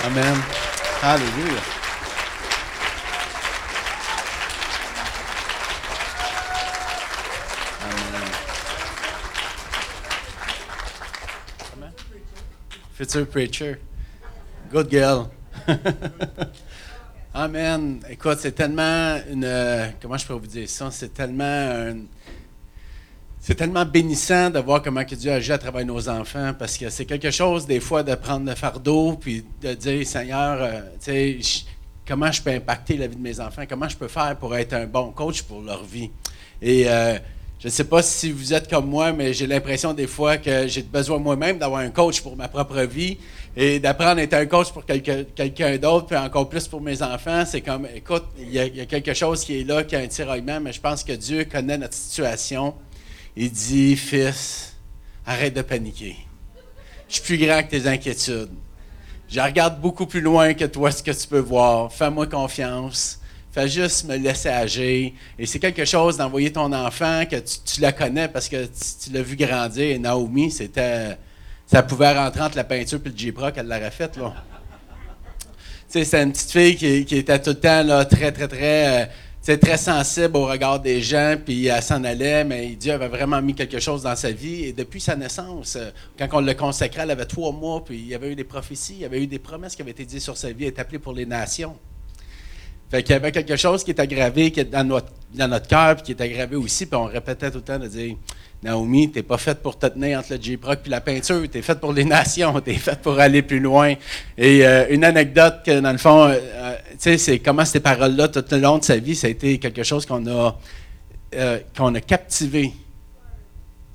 Amen. 0.06 0.38
Alléluia. 1.04 1.62
Amen. 11.74 11.92
Future 12.94 13.26
preacher. 13.26 13.80
Good 14.72 14.90
girl. 14.90 15.32
Amen. 17.34 18.00
Écoute, 18.10 18.40
c'est 18.42 18.52
tellement 18.54 19.20
une. 19.30 19.44
euh, 19.46 19.88
Comment 20.02 20.18
je 20.18 20.26
pourrais 20.26 20.40
vous 20.40 20.48
dire 20.48 20.68
ça? 20.70 20.90
C'est 20.92 21.14
tellement 21.14 21.44
un- 21.44 22.06
c'est 23.50 23.56
tellement 23.56 23.84
bénissant 23.84 24.52
de 24.52 24.60
voir 24.60 24.80
comment 24.80 25.04
que 25.04 25.16
Dieu 25.16 25.32
agit 25.32 25.52
à 25.52 25.58
travers 25.58 25.84
nos 25.84 26.08
enfants 26.08 26.54
parce 26.54 26.78
que 26.78 26.88
c'est 26.92 27.06
quelque 27.06 27.32
chose 27.32 27.66
des 27.66 27.80
fois 27.80 28.04
de 28.04 28.14
prendre 28.14 28.48
le 28.48 28.54
fardeau 28.54 29.18
puis 29.20 29.44
de 29.60 29.74
dire 29.74 30.06
Seigneur, 30.06 30.60
euh, 30.62 31.40
comment 32.08 32.32
je 32.32 32.44
peux 32.44 32.52
impacter 32.52 32.96
la 32.96 33.08
vie 33.08 33.16
de 33.16 33.22
mes 33.22 33.40
enfants, 33.40 33.64
comment 33.68 33.90
je 33.90 33.98
peux 33.98 34.08
faire 34.08 34.36
pour 34.40 34.56
être 34.56 34.74
un 34.74 34.86
bon 34.86 35.10
coach 35.10 35.42
pour 35.42 35.64
leur 35.64 35.84
vie? 35.84 36.12
Et 36.62 36.88
euh, 36.88 37.18
je 37.58 37.70
ne 37.70 37.72
sais 37.72 37.86
pas 37.86 38.04
si 38.04 38.32
vous 38.32 38.54
êtes 38.54 38.70
comme 38.70 38.86
moi, 38.86 39.14
mais 39.14 39.34
j'ai 39.34 39.48
l'impression 39.48 39.94
des 39.94 40.06
fois 40.06 40.38
que 40.38 40.68
j'ai 40.68 40.84
besoin 40.84 41.18
moi-même 41.18 41.58
d'avoir 41.58 41.82
un 41.82 41.90
coach 41.90 42.22
pour 42.22 42.38
ma 42.38 42.50
propre 42.50 42.82
vie 42.82 43.18
et 43.58 43.80
d'apprendre 43.80 44.20
à 44.20 44.22
être 44.22 44.36
un 44.36 44.46
coach 44.46 44.72
pour 44.72 44.86
quelqu'un 44.86 45.78
d'autre, 45.78 46.06
puis 46.06 46.18
encore 46.18 46.48
plus 46.50 46.68
pour 46.68 46.82
mes 46.82 47.02
enfants. 47.02 47.46
C'est 47.48 47.62
comme, 47.62 47.88
écoute, 47.96 48.26
il 48.38 48.50
y, 48.50 48.78
y 48.78 48.82
a 48.82 48.86
quelque 48.86 49.16
chose 49.16 49.44
qui 49.44 49.62
est 49.62 49.64
là, 49.64 49.84
qui 49.84 49.96
a 49.96 50.00
un 50.02 50.08
tiraillement, 50.08 50.60
mais 50.60 50.72
je 50.72 50.80
pense 50.80 51.04
que 51.04 51.14
Dieu 51.14 51.46
connaît 51.46 51.80
notre 51.80 51.96
situation. 51.96 52.76
Il 53.36 53.52
dit, 53.52 53.96
fils, 53.96 54.76
arrête 55.26 55.54
de 55.54 55.62
paniquer. 55.62 56.16
Je 57.08 57.16
suis 57.16 57.24
plus 57.24 57.38
grand 57.38 57.64
que 57.64 57.70
tes 57.70 57.88
inquiétudes. 57.88 58.50
Je 59.30 59.40
regarde 59.40 59.80
beaucoup 59.80 60.08
plus 60.08 60.22
loin 60.22 60.54
que 60.54 60.66
toi 60.66 60.92
ce 60.92 61.04
que 61.04 61.12
tu 61.12 61.28
peux 61.28 61.40
voir. 61.40 61.94
Fais-moi 61.94 62.28
confiance. 62.28 63.20
Fais 63.52 63.68
juste 63.68 64.06
me 64.06 64.16
laisser 64.16 64.50
agir. 64.50 65.12
Et 65.38 65.46
c'est 65.46 65.60
quelque 65.60 65.86
chose 65.86 66.18
d'envoyer 66.18 66.52
ton 66.52 66.72
enfant 66.72 67.24
que 67.30 67.38
tu, 67.38 67.82
la 67.82 67.92
connais 67.92 68.28
parce 68.28 68.48
que 68.48 68.66
tu, 68.66 69.12
l'as 69.12 69.22
vu 69.22 69.36
grandir. 69.36 69.84
Et 69.84 70.00
Naomi, 70.00 70.52
c'était. 70.52 71.18
Ça 71.66 71.84
pouvait 71.84 72.12
rentrer 72.12 72.42
entre 72.42 72.58
la 72.58 72.64
peinture 72.64 73.00
et 73.06 73.10
le 73.10 73.16
J-Brock, 73.16 73.54
elle 73.58 73.68
l'aurait 73.68 73.92
fait, 73.92 74.18
là. 74.18 74.34
Tu 75.92 76.00
sais, 76.00 76.06
c'est 76.06 76.24
une 76.24 76.32
petite 76.32 76.52
fille 76.52 76.76
qui, 76.76 77.06
qui 77.06 77.18
était 77.18 77.40
tout 77.40 77.52
le 77.52 77.60
temps 77.60 77.84
là, 77.84 78.06
très, 78.06 78.32
très, 78.32 78.48
très, 78.48 79.04
euh, 79.04 79.06
sais, 79.52 79.58
très 79.58 79.78
sensible 79.78 80.38
au 80.38 80.46
regard 80.46 80.80
des 80.80 81.02
gens, 81.02 81.36
puis 81.44 81.68
elle 81.68 81.82
s'en 81.82 82.04
allait, 82.04 82.44
mais 82.44 82.68
Dieu 82.76 82.94
avait 82.94 83.08
vraiment 83.08 83.42
mis 83.42 83.56
quelque 83.56 83.80
chose 83.80 84.04
dans 84.04 84.16
sa 84.16 84.32
vie. 84.32 84.66
Et 84.66 84.74
depuis 84.74 85.02
sa 85.02 85.16
naissance, 85.16 85.76
euh, 85.76 85.90
quand 86.18 86.28
on 86.34 86.42
le 86.42 86.54
consacrait, 86.54 87.02
elle 87.04 87.12
avait 87.12 87.26
trois 87.26 87.52
mois, 87.52 87.84
puis 87.84 87.98
il 87.98 88.08
y 88.08 88.16
avait 88.16 88.32
eu 88.32 88.36
des 88.36 88.44
prophéties, 88.44 88.94
il 88.94 89.02
y 89.02 89.06
avait 89.06 89.24
eu 89.24 89.28
des 89.28 89.40
promesses 89.40 89.76
qui 89.76 89.82
avaient 89.82 89.92
été 89.92 90.06
dites 90.06 90.22
sur 90.22 90.38
sa 90.38 90.52
vie, 90.52 90.66
elle 90.66 90.74
est 90.74 90.80
appelée 90.80 91.00
pour 91.00 91.14
les 91.14 91.26
nations. 91.26 91.76
Fait 92.92 93.04
qu'il 93.04 93.14
y 93.14 93.16
avait 93.16 93.32
quelque 93.32 93.56
chose 93.56 93.84
qui 93.84 93.92
est 93.92 94.00
aggravé 94.00 94.52
qui 94.52 94.60
est 94.60 94.66
dans 94.66 94.84
notre, 94.84 95.12
dans 95.34 95.48
notre 95.48 95.68
cœur, 95.68 95.96
puis 95.96 96.06
qui 96.06 96.12
est 96.12 96.22
aggravé 96.22 96.56
aussi, 96.56 96.86
puis 96.86 96.96
on 96.96 97.06
répétait 97.06 97.50
tout 97.50 97.58
le 97.58 97.64
temps 97.64 97.80
de 97.80 97.88
dire 97.88 98.16
Naomi, 98.62 99.10
t'es 99.10 99.24
pas 99.24 99.38
faite 99.38 99.62
pour 99.62 99.80
te 99.80 99.86
tenir 99.86 100.20
entre 100.20 100.34
le 100.34 100.42
J-Proc 100.42 100.80
puis 100.82 100.92
la 100.92 101.00
peinture, 101.00 101.42
t'es 101.50 101.62
faite 101.62 101.80
pour 101.80 101.94
les 101.94 102.04
nations, 102.04 102.60
t'es 102.66 102.74
faite 102.74 103.00
pour 103.02 103.18
aller 103.18 103.42
plus 103.42 103.60
loin. 103.60 103.94
Et 104.38 104.66
euh, 104.66 104.86
une 104.90 105.06
anecdote 105.06 105.62
que, 105.66 105.80
dans 105.80 105.94
le 105.94 105.98
fond, 105.98 106.26
euh, 106.26 106.34
euh, 106.34 106.76
tu 106.92 106.98
sais, 106.98 107.18
c'est 107.18 107.40
comment 107.40 107.64
ces 107.64 107.80
paroles-là, 107.80 108.28
tout 108.28 108.44
le 108.52 108.58
long 108.58 108.78
de 108.78 108.84
sa 108.84 108.98
vie, 108.98 109.16
ça 109.16 109.28
a 109.28 109.30
été 109.30 109.60
quelque 109.60 109.84
chose 109.84 110.06
qu'on 110.06 110.28
a, 110.28 110.60
qu'on 111.78 111.96
a 111.96 112.02
captivé 112.02 112.74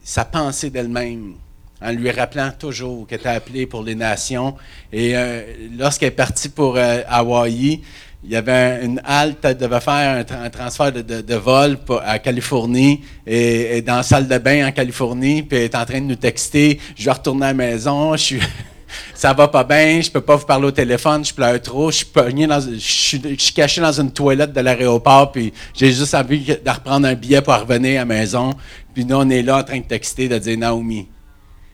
sa 0.02 0.24
pensée 0.24 0.70
d'elle-même 0.70 1.34
en 1.82 1.92
lui 1.92 2.10
rappelant 2.10 2.50
toujours 2.58 3.06
qu'elle 3.06 3.20
était 3.20 3.28
appelée 3.28 3.66
pour 3.66 3.82
les 3.82 3.94
nations. 3.94 4.54
Et 4.92 5.14
lorsqu'elle 5.76 6.08
est 6.08 6.12
partie 6.12 6.48
pour 6.48 6.78
Hawaï, 6.78 7.82
il 8.24 8.30
y 8.30 8.36
avait 8.36 8.52
un- 8.52 8.82
une 8.82 9.00
halte, 9.04 9.38
elle 9.44 9.56
devait 9.56 9.80
faire 9.80 10.16
un, 10.18 10.22
tra- 10.22 10.42
un 10.44 10.50
transfert 10.50 10.92
de, 10.92 11.34
vol 11.34 11.78
à 12.04 12.18
Californie, 12.18 13.02
et, 13.26 13.82
dans 13.82 13.96
la 13.96 14.02
salle 14.02 14.26
de 14.26 14.38
bain 14.38 14.66
en 14.66 14.72
Californie, 14.72 15.42
puis 15.42 15.58
elle 15.58 15.64
est 15.64 15.74
en 15.74 15.84
train 15.84 16.00
de 16.00 16.06
nous 16.06 16.16
texter, 16.16 16.80
je 16.96 17.04
vais 17.04 17.10
retourner 17.12 17.44
à 17.46 17.48
la 17.48 17.54
maison, 17.54 18.16
je 18.16 18.22
suis... 18.22 18.40
Ça 19.12 19.32
va 19.32 19.48
pas 19.48 19.64
bien, 19.64 20.00
je 20.00 20.08
peux 20.08 20.20
pas 20.20 20.36
vous 20.36 20.46
parler 20.46 20.66
au 20.66 20.70
téléphone, 20.70 21.24
je 21.24 21.34
pleure 21.34 21.60
trop, 21.60 21.90
je 21.90 21.96
suis 21.96 22.06
dans, 22.46 22.60
je 22.60 23.52
caché 23.52 23.80
dans 23.80 23.90
une 24.00 24.12
toilette 24.12 24.52
de 24.52 24.60
l'aéroport, 24.60 25.32
puis 25.32 25.52
j'ai 25.74 25.90
juste 25.90 26.14
envie 26.14 26.44
de 26.44 26.70
reprendre 26.70 27.08
un 27.08 27.14
billet 27.14 27.42
pour 27.42 27.54
revenir 27.58 27.92
à 28.00 28.04
la 28.04 28.04
maison. 28.04 28.54
Puis 28.94 29.04
nous, 29.04 29.16
on 29.16 29.28
est 29.30 29.42
là 29.42 29.58
en 29.58 29.64
train 29.64 29.78
de 29.78 29.84
texter, 29.84 30.28
de 30.28 30.38
dire 30.38 30.56
Naomi, 30.58 31.08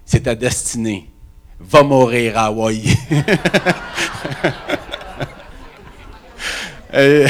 c'est 0.06 0.20
ta 0.20 0.34
destinée. 0.34 1.10
Va 1.60 1.82
mourir 1.82 2.38
à 2.38 2.46
Hawaï. 2.46 2.84
Euh, 6.94 7.26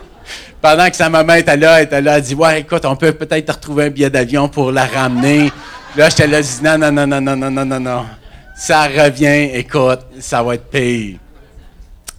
pendant 0.60 0.88
que 0.88 0.96
sa 0.96 1.08
maman 1.08 1.34
était 1.34 1.56
là, 1.56 1.78
elle 1.80 1.86
était 1.86 2.00
là, 2.00 2.18
elle 2.18 2.22
dit 2.22 2.34
Ouais, 2.34 2.60
écoute, 2.60 2.84
on 2.84 2.96
peut 2.96 3.12
peut-être 3.12 3.52
retrouver 3.54 3.84
un 3.84 3.90
billet 3.90 4.10
d'avion 4.10 4.48
pour 4.48 4.72
la 4.72 4.86
ramener. 4.86 5.50
Là, 5.96 6.08
j'étais 6.08 6.26
là, 6.26 6.42
je 6.42 6.46
dis 6.46 6.62
Non, 6.62 6.78
non, 6.78 6.92
non, 6.92 7.06
non, 7.06 7.20
non, 7.20 7.36
non, 7.36 7.50
non, 7.50 7.64
non, 7.64 7.80
non. 7.80 8.06
Ça 8.56 8.84
revient, 8.84 9.50
écoute, 9.54 10.00
ça 10.20 10.42
va 10.42 10.54
être 10.54 10.66
payé. 10.66 11.18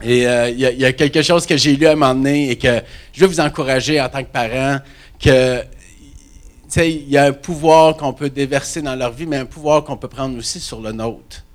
Et 0.04 0.28
euh, 0.28 0.50
il 0.50 0.60
y, 0.60 0.86
a- 0.86 0.92
quelque 0.92 1.22
chose 1.22 1.46
que 1.46 1.56
j'ai 1.56 1.76
lu 1.76 1.88
à 1.88 1.92
un 1.92 1.96
moment 1.96 2.14
donné 2.14 2.52
et 2.52 2.58
que 2.58 2.82
je 3.14 3.22
veux 3.22 3.28
vous 3.28 3.40
encourager 3.40 4.00
en 4.02 4.10
tant 4.10 4.22
que 4.24 4.30
parent 4.30 4.80
que 5.20 5.64
il 6.78 7.10
y 7.10 7.18
a 7.18 7.26
un 7.26 7.32
pouvoir 7.32 7.96
qu'on 7.96 8.12
peut 8.12 8.30
déverser 8.30 8.82
dans 8.82 8.96
leur 8.96 9.12
vie, 9.12 9.26
mais 9.26 9.38
un 9.38 9.46
pouvoir 9.46 9.84
qu'on 9.84 9.96
peut 9.96 10.10
prendre 10.10 10.38
aussi 10.38 10.60
sur 10.60 10.82
le 10.82 10.92
nôtre. 10.92 11.46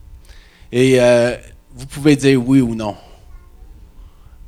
Et 0.73 1.01
euh, 1.01 1.37
vous 1.75 1.87
pouvez 1.87 2.17
dire 2.17 2.41
oui 2.43 2.61
ou 2.61 2.75
non. 2.75 2.97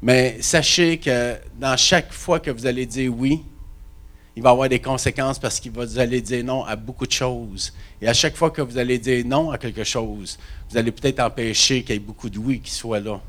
Mais 0.03 0.39
sachez 0.41 0.99
que 0.99 1.37
dans 1.59 1.77
chaque 1.77 2.13
fois 2.13 2.41
que 2.41 2.51
vous 2.51 2.67
allez 2.67 2.87
dire 2.87 3.15
oui, 3.17 3.41
il 4.35 4.43
va 4.43 4.51
y 4.51 4.53
avoir 4.53 4.69
des 4.69 4.81
conséquences 4.81 5.39
parce 5.39 5.61
que 5.61 5.69
vous 5.69 5.99
allez 5.99 6.21
dire 6.21 6.45
non 6.45 6.65
à 6.65 6.75
beaucoup 6.75 7.07
de 7.07 7.13
choses. 7.13 7.73
Et 8.01 8.09
à 8.09 8.13
chaque 8.13 8.35
fois 8.35 8.51
que 8.51 8.63
vous 8.63 8.79
allez 8.79 8.99
dire 8.99 9.25
non 9.25 9.53
à 9.53 9.59
quelque 9.59 9.85
chose, 9.85 10.39
vous 10.69 10.77
allez 10.77 10.91
peut-être 10.91 11.21
empêcher 11.21 11.83
qu'il 11.83 11.95
y 11.95 11.97
ait 11.97 12.01
beaucoup 12.01 12.29
de 12.29 12.39
oui 12.39 12.61
qui 12.61 12.73
soient 12.73 12.99
là. 12.99 13.21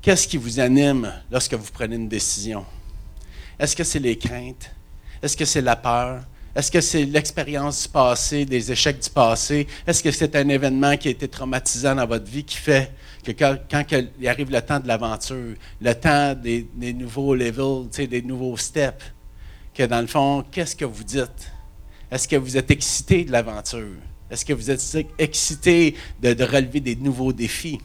Qu'est-ce 0.00 0.28
qui 0.28 0.36
vous 0.36 0.60
anime 0.60 1.12
lorsque 1.30 1.54
vous 1.54 1.70
prenez 1.72 1.96
une 1.96 2.08
décision? 2.08 2.64
Est-ce 3.58 3.74
que 3.74 3.84
c'est 3.84 3.98
les 3.98 4.16
craintes? 4.16 4.70
Est-ce 5.22 5.36
que 5.36 5.44
c'est 5.44 5.60
la 5.60 5.76
peur? 5.76 6.22
Est-ce 6.54 6.70
que 6.70 6.80
c'est 6.80 7.04
l'expérience 7.04 7.82
du 7.82 7.88
passé, 7.88 8.44
des 8.44 8.70
échecs 8.72 9.00
du 9.00 9.10
passé? 9.10 9.66
Est-ce 9.86 10.02
que 10.02 10.10
c'est 10.10 10.34
un 10.36 10.48
événement 10.48 10.96
qui 10.96 11.08
a 11.08 11.10
été 11.10 11.28
traumatisant 11.28 11.94
dans 11.94 12.06
votre 12.06 12.26
vie 12.26 12.44
qui 12.44 12.56
fait 12.56 12.92
que 13.22 13.32
quand, 13.32 13.84
il 14.18 14.28
arrive 14.28 14.50
le 14.50 14.62
temps 14.62 14.80
de 14.80 14.88
l'aventure, 14.88 15.54
le 15.80 15.94
temps 15.94 16.34
des, 16.34 16.66
nouveaux 16.94 17.34
levels, 17.34 17.88
des 18.08 18.22
nouveaux 18.22 18.56
steps, 18.56 19.12
que 19.74 19.84
dans 19.84 20.00
le 20.00 20.06
fond, 20.06 20.44
qu'est-ce 20.50 20.74
que 20.74 20.84
vous 20.84 21.04
dites? 21.04 21.52
Est-ce 22.10 22.26
que 22.26 22.36
vous 22.36 22.56
êtes 22.56 22.70
excité 22.70 23.24
de 23.24 23.32
l'aventure? 23.32 23.96
Est-ce 24.30 24.44
que 24.44 24.52
vous 24.52 24.70
êtes 24.70 25.06
excité 25.18 25.94
de, 26.20 26.44
relever 26.44 26.80
des 26.80 26.96
nouveaux 26.96 27.32
défis? 27.32 27.80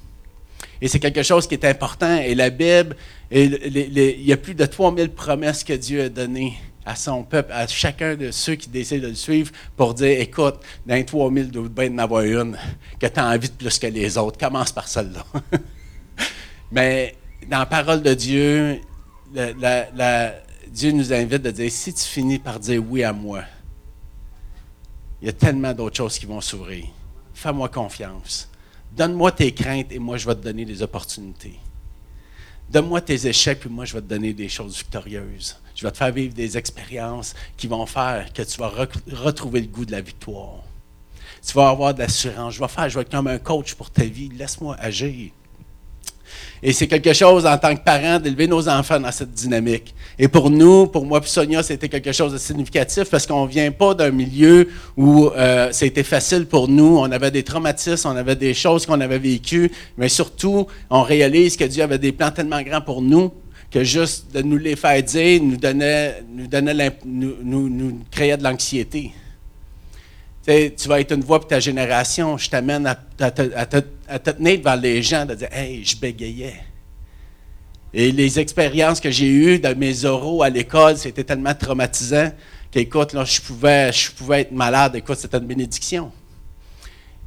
Et 0.82 0.88
c'est 0.88 1.00
quelque 1.00 1.24
chose 1.24 1.48
qui 1.48 1.56
est 1.56 1.66
important. 1.66 2.18
Et 2.18 2.36
la 2.36 2.50
Bible, 2.50 2.96
il 3.32 4.26
y 4.26 4.34
a 4.34 4.38
plus 4.38 4.56
de 4.56 4.66
3000 4.66 5.10
promesses 5.10 5.64
que 5.64 5.74
Dieu 5.74 6.04
a 6.04 6.10
données 6.10 6.54
à 6.86 6.96
son 6.96 7.24
peuple, 7.24 7.52
à 7.52 7.66
chacun 7.68 8.16
de 8.16 8.30
ceux 8.32 8.56
qui 8.56 8.70
décident 8.70 9.04
de 9.04 9.08
le 9.08 9.16
suivre, 9.16 9.52
pour 9.76 9.94
dire, 9.94 10.20
écoute, 10.20 10.56
dans 10.86 10.96
les 10.96 11.06
3000, 11.06 11.46
il 11.46 11.52
doit 11.52 11.68
bien 11.68 11.94
en 11.94 11.98
avoir 11.98 12.22
une 12.22 12.58
que 13.00 13.08
tu 13.08 13.20
as 13.20 13.28
envie 13.28 13.50
de 13.50 13.54
plus 13.54 13.80
que 13.80 13.88
les 13.88 14.18
autres. 14.18 14.38
Commence 14.38 14.72
par 14.72 14.88
celle-là. 14.88 15.26
Mais 16.72 17.16
dans 17.48 17.60
la 17.60 17.66
parole 17.66 18.02
de 18.02 18.14
Dieu, 18.14 18.82
Dieu 20.68 20.92
nous 20.92 21.12
invite 21.12 21.42
de 21.42 21.52
dire, 21.52 21.72
si 21.72 21.94
tu 21.94 22.04
finis 22.04 22.40
par 22.40 22.60
dire 22.60 22.84
oui 22.88 23.04
à 23.04 23.14
moi, 23.14 23.44
il 25.22 25.28
y 25.28 25.30
a 25.30 25.34
tellement 25.34 25.74
d'autres 25.74 25.98
choses 25.98 26.20
qui 26.20 26.26
vont 26.26 26.42
s'ouvrir. 26.42 26.86
Fais-moi 27.34 27.70
confiance. 27.70 28.50
Donne-moi 28.92 29.32
tes 29.32 29.54
craintes 29.54 29.92
et 29.92 30.00
moi, 30.00 30.18
je 30.18 30.28
vais 30.28 30.36
te 30.36 30.42
donner 30.42 30.66
des 30.66 30.82
opportunités. 30.84 31.60
Donne-moi 32.70 33.02
tes 33.02 33.28
échecs, 33.28 33.60
puis 33.60 33.70
moi, 33.70 33.86
je 33.86 33.94
vais 33.94 34.02
te 34.02 34.08
donner 34.08 34.34
des 34.34 34.50
choses 34.50 34.78
victorieuses. 34.78 35.58
Je 35.76 35.86
vais 35.86 35.92
te 35.92 35.98
faire 35.98 36.12
vivre 36.12 36.34
des 36.34 36.58
expériences 36.58 37.34
qui 37.58 37.68
vont 37.68 37.86
faire 37.86 38.32
que 38.34 38.42
tu 38.42 38.58
vas 38.58 38.72
retrouver 39.12 39.60
le 39.60 39.68
goût 39.68 39.86
de 39.86 39.92
la 39.92 40.02
victoire. 40.02 40.64
Tu 41.46 41.54
vas 41.54 41.70
avoir 41.70 41.94
de 41.94 42.00
l'assurance. 42.00 42.56
Je 42.56 42.60
vais 42.62 42.68
faire, 42.70 42.90
je 42.90 42.96
vais 42.96 43.02
être 43.02 43.12
comme 43.12 43.28
un 43.28 43.38
coach 43.38 43.76
pour 43.76 43.92
ta 43.92 44.06
vie. 44.06 44.30
Laisse-moi 44.30 44.78
agir. 44.80 45.32
Et 46.64 46.74
c'est 46.74 46.88
quelque 46.88 47.14
chose 47.14 47.46
en 47.46 47.58
tant 47.58 47.76
que 47.76 47.82
parent 47.82 48.20
d'élever 48.20 48.48
nos 48.48 48.68
enfants 48.68 49.00
dans 49.00 49.12
cette 49.12 49.32
dynamique. 49.32 49.94
Et 50.18 50.28
pour 50.28 50.50
nous, 50.50 50.88
pour 50.88 51.06
moi 51.06 51.20
et 51.24 51.28
Sonia, 51.28 51.62
c'était 51.62 51.90
quelque 51.90 52.12
chose 52.12 52.32
de 52.34 52.38
significatif 52.38 53.10
parce 53.10 53.28
qu'on 53.28 53.46
ne 53.46 53.52
vient 53.52 53.72
pas 53.72 53.94
d'un 53.94 54.12
milieu 54.12 54.70
où 54.98 55.28
euh, 55.28 55.70
c'était 55.72 56.04
facile 56.04 56.46
pour 56.46 56.68
nous. 56.68 56.98
On 56.98 57.12
avait 57.12 57.32
des 57.32 57.44
traumatismes, 57.44 58.08
on 58.08 58.16
avait 58.16 58.36
des 58.36 58.54
choses 58.54 58.86
qu'on 58.86 59.02
avait 59.02 59.20
vécues, 59.20 59.72
mais 59.98 60.10
surtout, 60.10 60.68
on 60.90 61.04
réalise 61.04 61.58
que 61.58 61.66
Dieu 61.66 61.84
avait 61.84 62.00
des 62.00 62.14
plans 62.14 62.32
tellement 62.32 62.62
grands 62.62 62.82
pour 62.82 63.02
nous 63.02 63.32
que 63.76 63.84
juste 63.84 64.32
de 64.32 64.42
nous 64.42 64.56
les 64.56 64.78
faire 64.78 65.04
dire 65.04 65.44
nous 65.44 65.58
donnait, 65.58 66.24
nous, 66.30 66.48
donnait 66.48 66.98
nous, 67.04 67.68
nous, 67.68 68.00
créait 68.10 68.38
de 68.38 68.44
l'anxiété. 68.44 69.12
Tu 70.46 70.88
vas 70.88 71.02
être 71.02 71.12
une 71.12 71.26
voix 71.26 71.42
pour 71.42 71.50
ta 71.50 71.60
génération. 71.60 72.38
Je 72.38 72.50
t'amène 72.50 72.88
à, 72.88 72.96
te, 72.96 73.80
tenir 74.32 74.60
devant 74.60 74.76
les 74.76 75.04
gens, 75.04 75.26
de 75.26 75.36
dire 75.36 75.50
Hey, 75.52 75.84
je 75.84 75.98
bégayais. 75.98 76.56
Et 77.94 78.14
les 78.14 78.40
expériences 78.40 79.02
que 79.02 79.12
j'ai 79.12 79.28
eues 79.28 79.60
de 79.60 79.74
mes 79.74 80.06
oraux 80.06 80.42
à 80.42 80.50
l'école, 80.50 80.96
c'était 80.96 81.26
tellement 81.26 81.54
traumatisant 81.54 82.32
qu'écoute, 82.72 83.14
je 83.26 83.42
pouvais, 83.42 83.92
je 83.92 84.10
pouvais 84.10 84.42
être 84.42 84.54
malade. 84.54 84.96
Écoute, 84.96 85.18
c'était 85.18 85.38
une 85.38 85.48
bénédiction. 85.48 86.14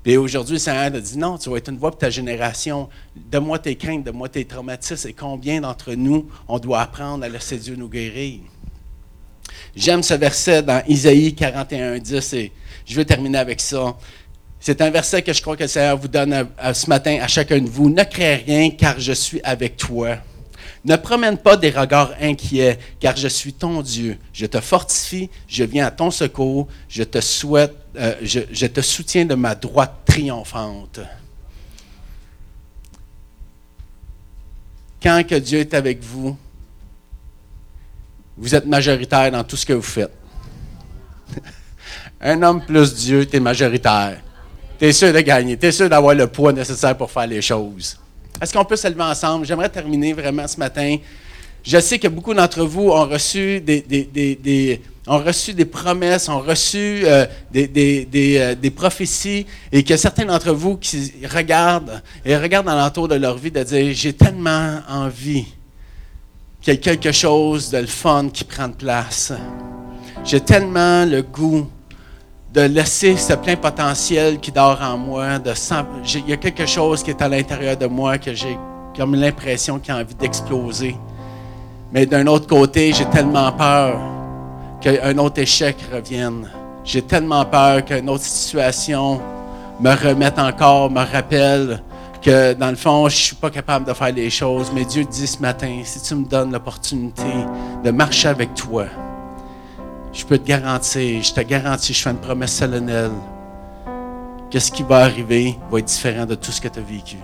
Et 0.06 0.16
aujourd'hui, 0.16 0.54
le 0.54 0.58
Seigneur 0.58 0.84
a 0.84 0.90
dit 0.90 1.18
non, 1.18 1.36
tu 1.36 1.50
vas 1.50 1.56
être 1.58 1.68
une 1.68 1.76
voix 1.76 1.90
pour 1.90 1.98
ta 1.98 2.08
génération. 2.08 2.88
Donne-moi 3.14 3.58
tes 3.58 3.76
craintes, 3.76 4.04
donne-moi 4.04 4.28
tes 4.30 4.44
traumatismes. 4.44 5.08
Et 5.08 5.12
combien 5.12 5.60
d'entre 5.60 5.92
nous, 5.92 6.28
on 6.46 6.58
doit 6.58 6.80
apprendre 6.80 7.24
à 7.24 7.28
laisser 7.28 7.58
Dieu 7.58 7.76
nous 7.76 7.88
guérir? 7.88 8.40
J'aime 9.76 10.02
ce 10.02 10.14
verset 10.14 10.62
dans 10.62 10.82
Isaïe 10.88 11.34
41, 11.34 11.98
10 11.98 12.32
et 12.32 12.52
je 12.86 12.96
vais 12.96 13.04
terminer 13.04 13.38
avec 13.38 13.60
ça. 13.60 13.96
C'est 14.60 14.80
un 14.80 14.90
verset 14.90 15.22
que 15.22 15.32
je 15.32 15.42
crois 15.42 15.56
que 15.56 15.62
le 15.62 15.68
Seigneur 15.68 15.96
vous 15.98 16.08
donne 16.08 16.48
ce 16.72 16.88
matin 16.88 17.18
à 17.20 17.28
chacun 17.28 17.60
de 17.60 17.68
vous. 17.68 17.90
Ne 17.90 18.02
crée 18.04 18.36
rien 18.36 18.70
car 18.70 18.98
je 18.98 19.12
suis 19.12 19.40
avec 19.42 19.76
toi. 19.76 20.16
Ne 20.84 20.96
promène 20.96 21.38
pas 21.38 21.56
des 21.56 21.70
regards 21.70 22.12
inquiets, 22.20 22.78
car 23.00 23.16
je 23.16 23.28
suis 23.28 23.52
ton 23.52 23.82
Dieu. 23.82 24.16
Je 24.32 24.46
te 24.46 24.60
fortifie, 24.60 25.28
je 25.46 25.64
viens 25.64 25.86
à 25.86 25.90
ton 25.90 26.10
secours, 26.10 26.68
je 26.88 27.02
te 27.02 27.20
souhaite, 27.20 27.74
euh, 27.96 28.14
je, 28.22 28.66
te 28.66 28.80
soutiens 28.80 29.24
de 29.24 29.34
ma 29.34 29.54
droite 29.54 29.94
triomphante. 30.04 31.00
Quand 35.02 35.22
que 35.26 35.36
Dieu 35.36 35.60
est 35.60 35.74
avec 35.74 36.02
vous, 36.02 36.36
vous 38.36 38.54
êtes 38.54 38.66
majoritaire 38.66 39.30
dans 39.30 39.44
tout 39.44 39.56
ce 39.56 39.66
que 39.66 39.72
vous 39.72 39.82
faites. 39.82 40.14
Un 42.20 42.42
homme 42.42 42.64
plus 42.64 42.94
Dieu, 42.94 43.26
tu 43.26 43.36
es 43.36 43.40
majoritaire. 43.40 44.20
Tu 44.78 44.86
es 44.86 44.92
sûr 44.92 45.12
de 45.12 45.20
gagner. 45.20 45.56
Tu 45.56 45.66
es 45.66 45.72
sûr 45.72 45.88
d'avoir 45.88 46.14
le 46.14 46.26
poids 46.28 46.52
nécessaire 46.52 46.96
pour 46.96 47.10
faire 47.10 47.26
les 47.26 47.42
choses. 47.42 47.98
Est-ce 48.40 48.52
qu'on 48.52 48.64
peut 48.64 48.76
se 48.76 48.86
lever 48.88 49.02
ensemble? 49.02 49.46
J'aimerais 49.46 49.68
terminer 49.68 50.12
vraiment 50.12 50.46
ce 50.46 50.58
matin. 50.58 50.96
Je 51.64 51.80
sais 51.80 51.98
que 51.98 52.08
beaucoup 52.08 52.34
d'entre 52.34 52.62
vous 52.62 52.90
ont 52.90 53.04
reçu 53.06 53.60
des, 53.60 54.80
promesses, 55.70 56.28
ont 56.28 56.40
reçu 56.40 57.02
euh, 57.04 57.26
euh, 57.56 58.54
des, 58.54 58.70
prophéties, 58.70 59.46
et 59.72 59.82
que 59.82 59.96
certains 59.96 60.24
d'entre 60.24 60.52
vous 60.52 60.76
qui 60.76 61.12
regardent 61.30 62.00
et 62.24 62.36
regardent 62.36 62.68
l'entour 62.68 63.08
de 63.08 63.16
leur 63.16 63.36
vie 63.36 63.50
de 63.50 63.62
dire 63.62 63.92
J'ai 63.92 64.12
tellement 64.12 64.80
envie 64.88 65.46
qu'il 66.62 66.74
y 66.74 66.76
ait 66.76 66.80
quelque 66.80 67.12
chose 67.12 67.70
de 67.70 67.84
fun 67.86 68.28
qui 68.32 68.44
prend 68.44 68.70
place. 68.70 69.32
J'ai 70.24 70.40
tellement 70.40 71.04
le 71.04 71.22
goût 71.22 71.68
de 72.52 72.62
laisser 72.62 73.16
ce 73.16 73.34
plein 73.34 73.56
potentiel 73.56 74.38
qui 74.38 74.50
dort 74.50 74.80
en 74.82 74.96
moi. 74.96 75.26
Il 76.14 76.28
y 76.28 76.32
a 76.32 76.36
quelque 76.36 76.66
chose 76.66 77.02
qui 77.02 77.10
est 77.10 77.22
à 77.22 77.28
l'intérieur 77.28 77.76
de 77.76 77.86
moi 77.86 78.18
que 78.18 78.34
j'ai 78.34 78.58
comme 78.96 79.14
l'impression 79.14 79.78
qu'il 79.78 79.92
a 79.92 79.98
envie 79.98 80.14
d'exploser. 80.14 80.96
Mais 81.92 82.04
d'un 82.04 82.26
autre 82.26 82.46
côté, 82.46 82.92
j'ai 82.92 83.04
tellement 83.06 83.52
peur 83.52 83.98
qu'un 84.80 85.16
autre 85.18 85.40
échec 85.40 85.76
revienne. 85.92 86.50
J'ai 86.84 87.02
tellement 87.02 87.44
peur 87.44 87.84
qu'une 87.84 88.08
autre 88.08 88.24
situation 88.24 89.20
me 89.80 89.94
remette 89.94 90.38
encore, 90.38 90.90
me 90.90 91.04
rappelle 91.04 91.82
que 92.20 92.54
dans 92.54 92.70
le 92.70 92.76
fond, 92.76 93.08
je 93.08 93.14
ne 93.14 93.20
suis 93.20 93.36
pas 93.36 93.50
capable 93.50 93.86
de 93.86 93.92
faire 93.92 94.12
les 94.12 94.30
choses. 94.30 94.72
Mais 94.74 94.84
Dieu 94.84 95.04
dit 95.04 95.26
ce 95.26 95.40
matin, 95.40 95.80
si 95.84 96.02
tu 96.02 96.14
me 96.14 96.24
donnes 96.24 96.52
l'opportunité 96.52 97.22
de 97.84 97.90
marcher 97.90 98.28
avec 98.28 98.54
toi, 98.54 98.86
je 100.12 100.24
peux 100.24 100.38
te 100.38 100.46
garantir, 100.46 101.22
je 101.22 101.32
te 101.32 101.40
garantis, 101.40 101.92
je 101.92 102.02
fais 102.02 102.10
une 102.10 102.16
promesse 102.16 102.54
solennelle, 102.54 103.10
que 104.50 104.58
ce 104.58 104.70
qui 104.70 104.82
va 104.82 104.98
arriver 105.04 105.58
va 105.70 105.78
être 105.78 105.84
différent 105.84 106.26
de 106.26 106.34
tout 106.34 106.50
ce 106.50 106.60
que 106.60 106.68
tu 106.68 106.78
as 106.78 106.82
vécu. 106.82 107.16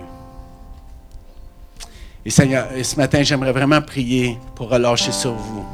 Et 2.25 2.29
Seigneur, 2.29 2.67
ce 2.81 2.95
matin, 2.95 3.21
j'aimerais 3.21 3.51
vraiment 3.51 3.81
prier 3.81 4.39
pour 4.55 4.69
relâcher 4.69 5.11
sur 5.11 5.33
vous. 5.33 5.65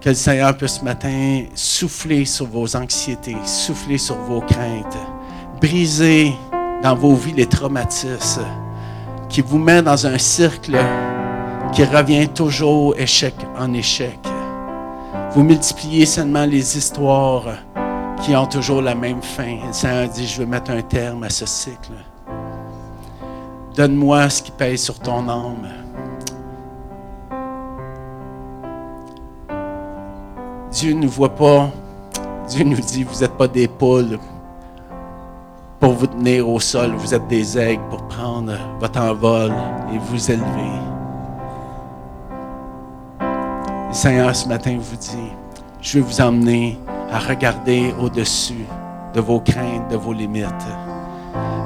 Que 0.00 0.08
le 0.08 0.14
Seigneur 0.14 0.56
puisse 0.56 0.78
ce 0.78 0.84
matin 0.84 1.44
souffler 1.54 2.24
sur 2.24 2.46
vos 2.46 2.74
anxiétés, 2.74 3.36
souffler 3.44 3.98
sur 3.98 4.16
vos 4.16 4.40
craintes, 4.40 4.96
briser 5.60 6.32
dans 6.82 6.94
vos 6.94 7.14
vies 7.14 7.34
les 7.34 7.46
traumatismes, 7.46 8.46
qui 9.28 9.42
vous 9.42 9.58
met 9.58 9.82
dans 9.82 10.06
un 10.06 10.18
cercle 10.18 10.76
qui 11.72 11.84
revient 11.84 12.28
toujours 12.28 12.96
échec 12.98 13.34
en 13.58 13.72
échec. 13.74 14.18
Vous 15.34 15.42
multipliez 15.42 16.04
seulement 16.04 16.44
les 16.44 16.76
histoires 16.76 17.54
qui 18.22 18.36
ont 18.36 18.46
toujours 18.46 18.82
la 18.82 18.94
même 18.94 19.22
fin. 19.22 19.56
Le 19.66 19.72
Seigneur 19.72 20.08
dit, 20.10 20.26
je 20.26 20.40
veux 20.40 20.46
mettre 20.46 20.70
un 20.72 20.82
terme 20.82 21.22
à 21.22 21.30
ce 21.30 21.46
cycle. 21.46 21.92
Donne-moi 23.74 24.28
ce 24.28 24.42
qui 24.42 24.50
pèse 24.50 24.82
sur 24.82 24.98
ton 24.98 25.26
âme. 25.30 25.68
Dieu 30.70 30.92
ne 30.92 31.00
nous 31.00 31.08
voit 31.08 31.34
pas. 31.34 31.70
Dieu 32.48 32.64
nous 32.64 32.76
dit, 32.76 33.02
vous 33.02 33.20
n'êtes 33.20 33.36
pas 33.38 33.48
des 33.48 33.68
poules 33.68 34.18
pour 35.80 35.94
vous 35.94 36.08
tenir 36.08 36.46
au 36.46 36.60
sol. 36.60 36.92
Vous 36.94 37.14
êtes 37.14 37.26
des 37.28 37.58
aigles 37.58 37.82
pour 37.88 38.06
prendre 38.06 38.52
votre 38.78 39.00
envol 39.00 39.50
et 39.94 39.98
vous 39.98 40.30
élever. 40.30 40.91
Le 43.92 43.96
Seigneur, 43.96 44.34
ce 44.34 44.48
matin, 44.48 44.78
vous 44.80 44.96
dit, 44.96 45.32
je 45.82 45.98
vais 45.98 46.00
vous 46.00 46.18
emmener 46.22 46.78
à 47.12 47.18
regarder 47.18 47.94
au-dessus 48.00 48.64
de 49.12 49.20
vos 49.20 49.38
craintes, 49.38 49.90
de 49.90 49.98
vos 49.98 50.14
limites. 50.14 50.46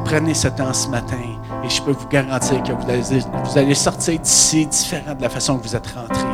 Prenez 0.05 0.35
ce 0.35 0.49
temps 0.49 0.73
ce 0.73 0.89
matin 0.89 1.23
et 1.62 1.69
je 1.69 1.81
peux 1.83 1.93
vous 1.93 2.09
garantir 2.09 2.61
que 2.65 2.73
vous 2.73 3.57
allez, 3.57 3.75
sortir 3.77 4.19
d'ici 4.19 4.67
différent 4.67 5.15
de 5.15 5.23
la 5.23 5.29
façon 5.29 5.57
que 5.57 5.69
vous 5.69 5.77
êtes 5.77 5.87
rentré. 5.87 6.27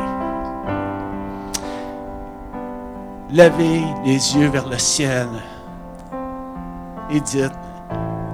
Levez 3.31 3.83
les 4.03 4.35
yeux 4.35 4.47
vers 4.47 4.67
le 4.67 4.79
ciel 4.79 5.27
et 7.11 7.19
dites, 7.19 7.51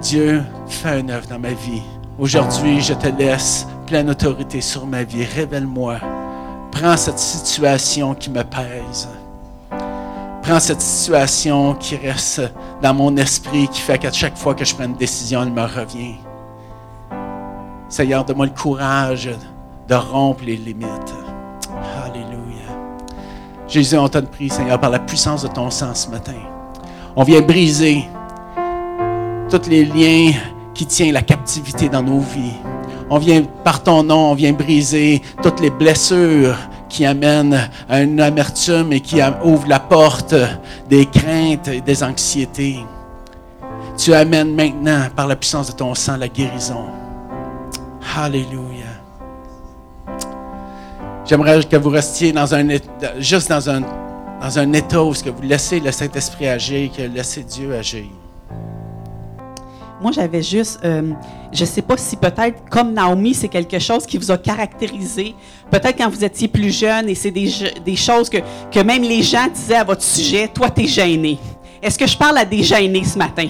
Dieu, 0.00 0.42
fais 0.66 1.02
un 1.02 1.08
œuvre 1.10 1.26
dans 1.26 1.38
ma 1.38 1.52
vie. 1.52 1.82
Aujourd'hui, 2.18 2.80
je 2.80 2.94
te 2.94 3.08
laisse 3.08 3.66
pleine 3.86 4.08
autorité 4.08 4.62
sur 4.62 4.86
ma 4.86 5.04
vie. 5.04 5.26
Révèle-moi 5.26 5.98
Prends 6.72 6.96
cette 6.96 7.18
situation 7.18 8.14
qui 8.14 8.30
me 8.30 8.42
pèse. 8.42 9.08
Prends 10.42 10.60
cette 10.60 10.80
situation 10.80 11.74
qui 11.74 11.96
reste 11.96 12.42
dans 12.82 12.94
mon 12.94 13.16
esprit, 13.16 13.68
qui 13.68 13.80
fait 13.80 13.98
qu'à 13.98 14.12
chaque 14.12 14.36
fois 14.36 14.54
que 14.54 14.64
je 14.64 14.74
prends 14.74 14.84
une 14.84 14.96
décision, 14.96 15.42
elle 15.42 15.52
me 15.52 15.62
revient. 15.62 16.16
Seigneur, 17.88 18.24
donne-moi 18.24 18.46
le 18.46 18.52
courage 18.52 19.30
de 19.88 19.94
rompre 19.94 20.44
les 20.44 20.56
limites. 20.56 21.14
Alléluia. 22.04 22.30
Jésus, 23.68 23.98
on 23.98 24.08
te 24.08 24.18
prie, 24.18 24.48
Seigneur, 24.48 24.80
par 24.80 24.90
la 24.90 25.00
puissance 25.00 25.42
de 25.42 25.48
ton 25.48 25.70
sang 25.70 25.94
ce 25.94 26.08
matin. 26.08 26.40
On 27.16 27.24
vient 27.24 27.40
briser 27.40 28.04
tous 29.50 29.68
les 29.68 29.84
liens 29.84 30.32
qui 30.72 30.86
tiennent 30.86 31.12
la 31.12 31.22
captivité 31.22 31.88
dans 31.88 32.02
nos 32.02 32.20
vies. 32.20 32.54
On 33.12 33.18
vient, 33.18 33.42
par 33.64 33.82
ton 33.82 34.04
nom, 34.04 34.30
on 34.30 34.34
vient 34.34 34.52
briser 34.52 35.20
toutes 35.42 35.58
les 35.60 35.70
blessures 35.70 36.56
qui 36.88 37.04
amènent 37.04 37.68
à 37.88 38.02
une 38.02 38.20
amertume 38.20 38.92
et 38.92 39.00
qui 39.00 39.20
ouvrent 39.42 39.68
la 39.68 39.80
porte 39.80 40.34
des 40.88 41.06
craintes 41.06 41.66
et 41.66 41.80
des 41.80 42.04
anxiétés. 42.04 42.78
Tu 43.98 44.14
amènes 44.14 44.54
maintenant, 44.54 45.08
par 45.14 45.26
la 45.26 45.34
puissance 45.34 45.72
de 45.72 45.76
ton 45.76 45.94
sang, 45.94 46.16
la 46.16 46.28
guérison. 46.28 46.86
Alléluia. 48.16 48.86
J'aimerais 51.24 51.62
que 51.64 51.76
vous 51.76 51.90
restiez 51.90 52.32
dans 52.32 52.46
juste 53.18 53.48
dans 53.48 53.70
un, 53.70 53.80
dans 53.80 54.72
état 54.72 55.02
où 55.02 55.12
que 55.12 55.30
vous 55.30 55.42
laissez 55.42 55.80
le 55.80 55.92
Saint-Esprit 55.92 56.48
agir, 56.48 56.90
que 56.92 57.06
vous 57.06 57.14
laissez 57.14 57.42
Dieu 57.42 57.74
agir. 57.74 58.06
Moi, 60.00 60.12
j'avais 60.12 60.42
juste, 60.42 60.80
euh, 60.82 61.12
je 61.52 61.60
ne 61.60 61.66
sais 61.66 61.82
pas 61.82 61.96
si 61.98 62.16
peut-être, 62.16 62.62
comme 62.70 62.94
Naomi, 62.94 63.34
c'est 63.34 63.48
quelque 63.48 63.78
chose 63.78 64.06
qui 64.06 64.16
vous 64.16 64.30
a 64.30 64.38
caractérisé. 64.38 65.34
Peut-être 65.70 65.98
quand 65.98 66.08
vous 66.08 66.24
étiez 66.24 66.48
plus 66.48 66.74
jeune 66.74 67.10
et 67.10 67.14
c'est 67.14 67.30
des, 67.30 67.96
choses 67.96 68.30
que, 68.30 68.38
que 68.72 68.80
même 68.80 69.02
les 69.02 69.22
gens 69.22 69.46
disaient 69.52 69.76
à 69.76 69.84
votre 69.84 70.02
sujet, 70.02 70.48
toi, 70.48 70.70
tu 70.70 70.84
es 70.84 70.86
gêné. 70.86 71.38
Est-ce 71.82 71.98
que 71.98 72.06
je 72.06 72.16
parle 72.16 72.38
à 72.38 72.46
des 72.46 72.62
gênés 72.62 73.04
ce 73.04 73.18
matin? 73.18 73.48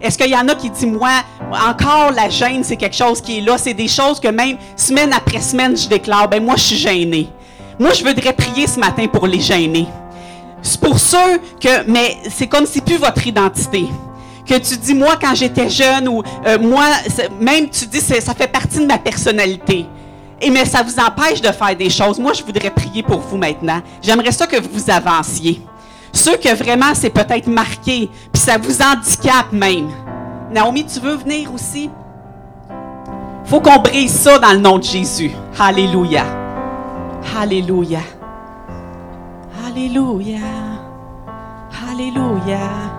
Est-ce 0.00 0.16
qu'il 0.16 0.30
y 0.30 0.36
en 0.36 0.48
a 0.48 0.54
qui 0.54 0.70
disent, 0.70 0.86
moi, 0.86 1.22
encore 1.68 2.10
la 2.12 2.30
gêne, 2.30 2.64
c'est 2.64 2.76
quelque 2.76 2.96
chose 2.96 3.20
qui 3.20 3.38
est 3.38 3.40
là. 3.42 3.58
C'est 3.58 3.74
des 3.74 3.88
choses 3.88 4.18
que 4.18 4.28
même 4.28 4.56
semaine 4.76 5.12
après 5.12 5.42
semaine, 5.42 5.76
je 5.76 5.88
déclare, 5.88 6.26
ben 6.26 6.42
moi, 6.42 6.56
je 6.56 6.62
suis 6.62 6.76
gêné. 6.76 7.28
Moi, 7.78 7.92
je 7.92 8.02
voudrais 8.02 8.32
prier 8.32 8.66
ce 8.66 8.80
matin 8.80 9.06
pour 9.08 9.26
les 9.26 9.40
gênés. 9.40 9.86
C'est 10.62 10.80
pour 10.80 10.98
ceux 10.98 11.38
que, 11.60 11.86
mais 11.86 12.16
c'est 12.30 12.46
comme 12.46 12.64
si 12.64 12.80
plus 12.80 12.96
votre 12.96 13.26
identité. 13.26 13.84
Que 14.46 14.58
tu 14.58 14.76
dis, 14.76 14.94
moi, 14.94 15.16
quand 15.20 15.34
j'étais 15.34 15.68
jeune, 15.68 16.08
ou 16.08 16.22
euh, 16.46 16.58
moi, 16.58 16.84
même 17.40 17.68
tu 17.68 17.86
dis, 17.86 18.00
ça 18.00 18.34
fait 18.34 18.46
partie 18.46 18.78
de 18.78 18.86
ma 18.86 18.98
personnalité. 18.98 19.86
Et 20.40 20.50
mais 20.50 20.64
ça 20.64 20.82
vous 20.82 20.98
empêche 21.00 21.40
de 21.40 21.50
faire 21.50 21.74
des 21.74 21.90
choses. 21.90 22.18
Moi, 22.18 22.32
je 22.32 22.42
voudrais 22.42 22.70
prier 22.70 23.02
pour 23.02 23.20
vous 23.20 23.36
maintenant. 23.36 23.80
J'aimerais 24.02 24.32
ça 24.32 24.46
que 24.46 24.60
vous 24.60 24.90
avanciez. 24.90 25.60
Ceux 26.12 26.36
que 26.36 26.54
vraiment 26.54 26.94
c'est 26.94 27.10
peut-être 27.10 27.46
marqué, 27.46 28.08
puis 28.32 28.42
ça 28.42 28.56
vous 28.56 28.80
handicape 28.80 29.52
même. 29.52 29.90
Naomi, 30.50 30.86
tu 30.86 31.00
veux 31.00 31.16
venir 31.16 31.52
aussi? 31.52 31.90
faut 33.46 33.60
qu'on 33.60 33.78
brise 33.78 34.12
ça 34.12 34.38
dans 34.38 34.52
le 34.52 34.58
nom 34.58 34.78
de 34.78 34.82
Jésus. 34.82 35.30
Alléluia. 35.58 36.24
Alléluia. 37.40 38.00
Alléluia. 39.66 40.38
Alléluia. 41.90 42.95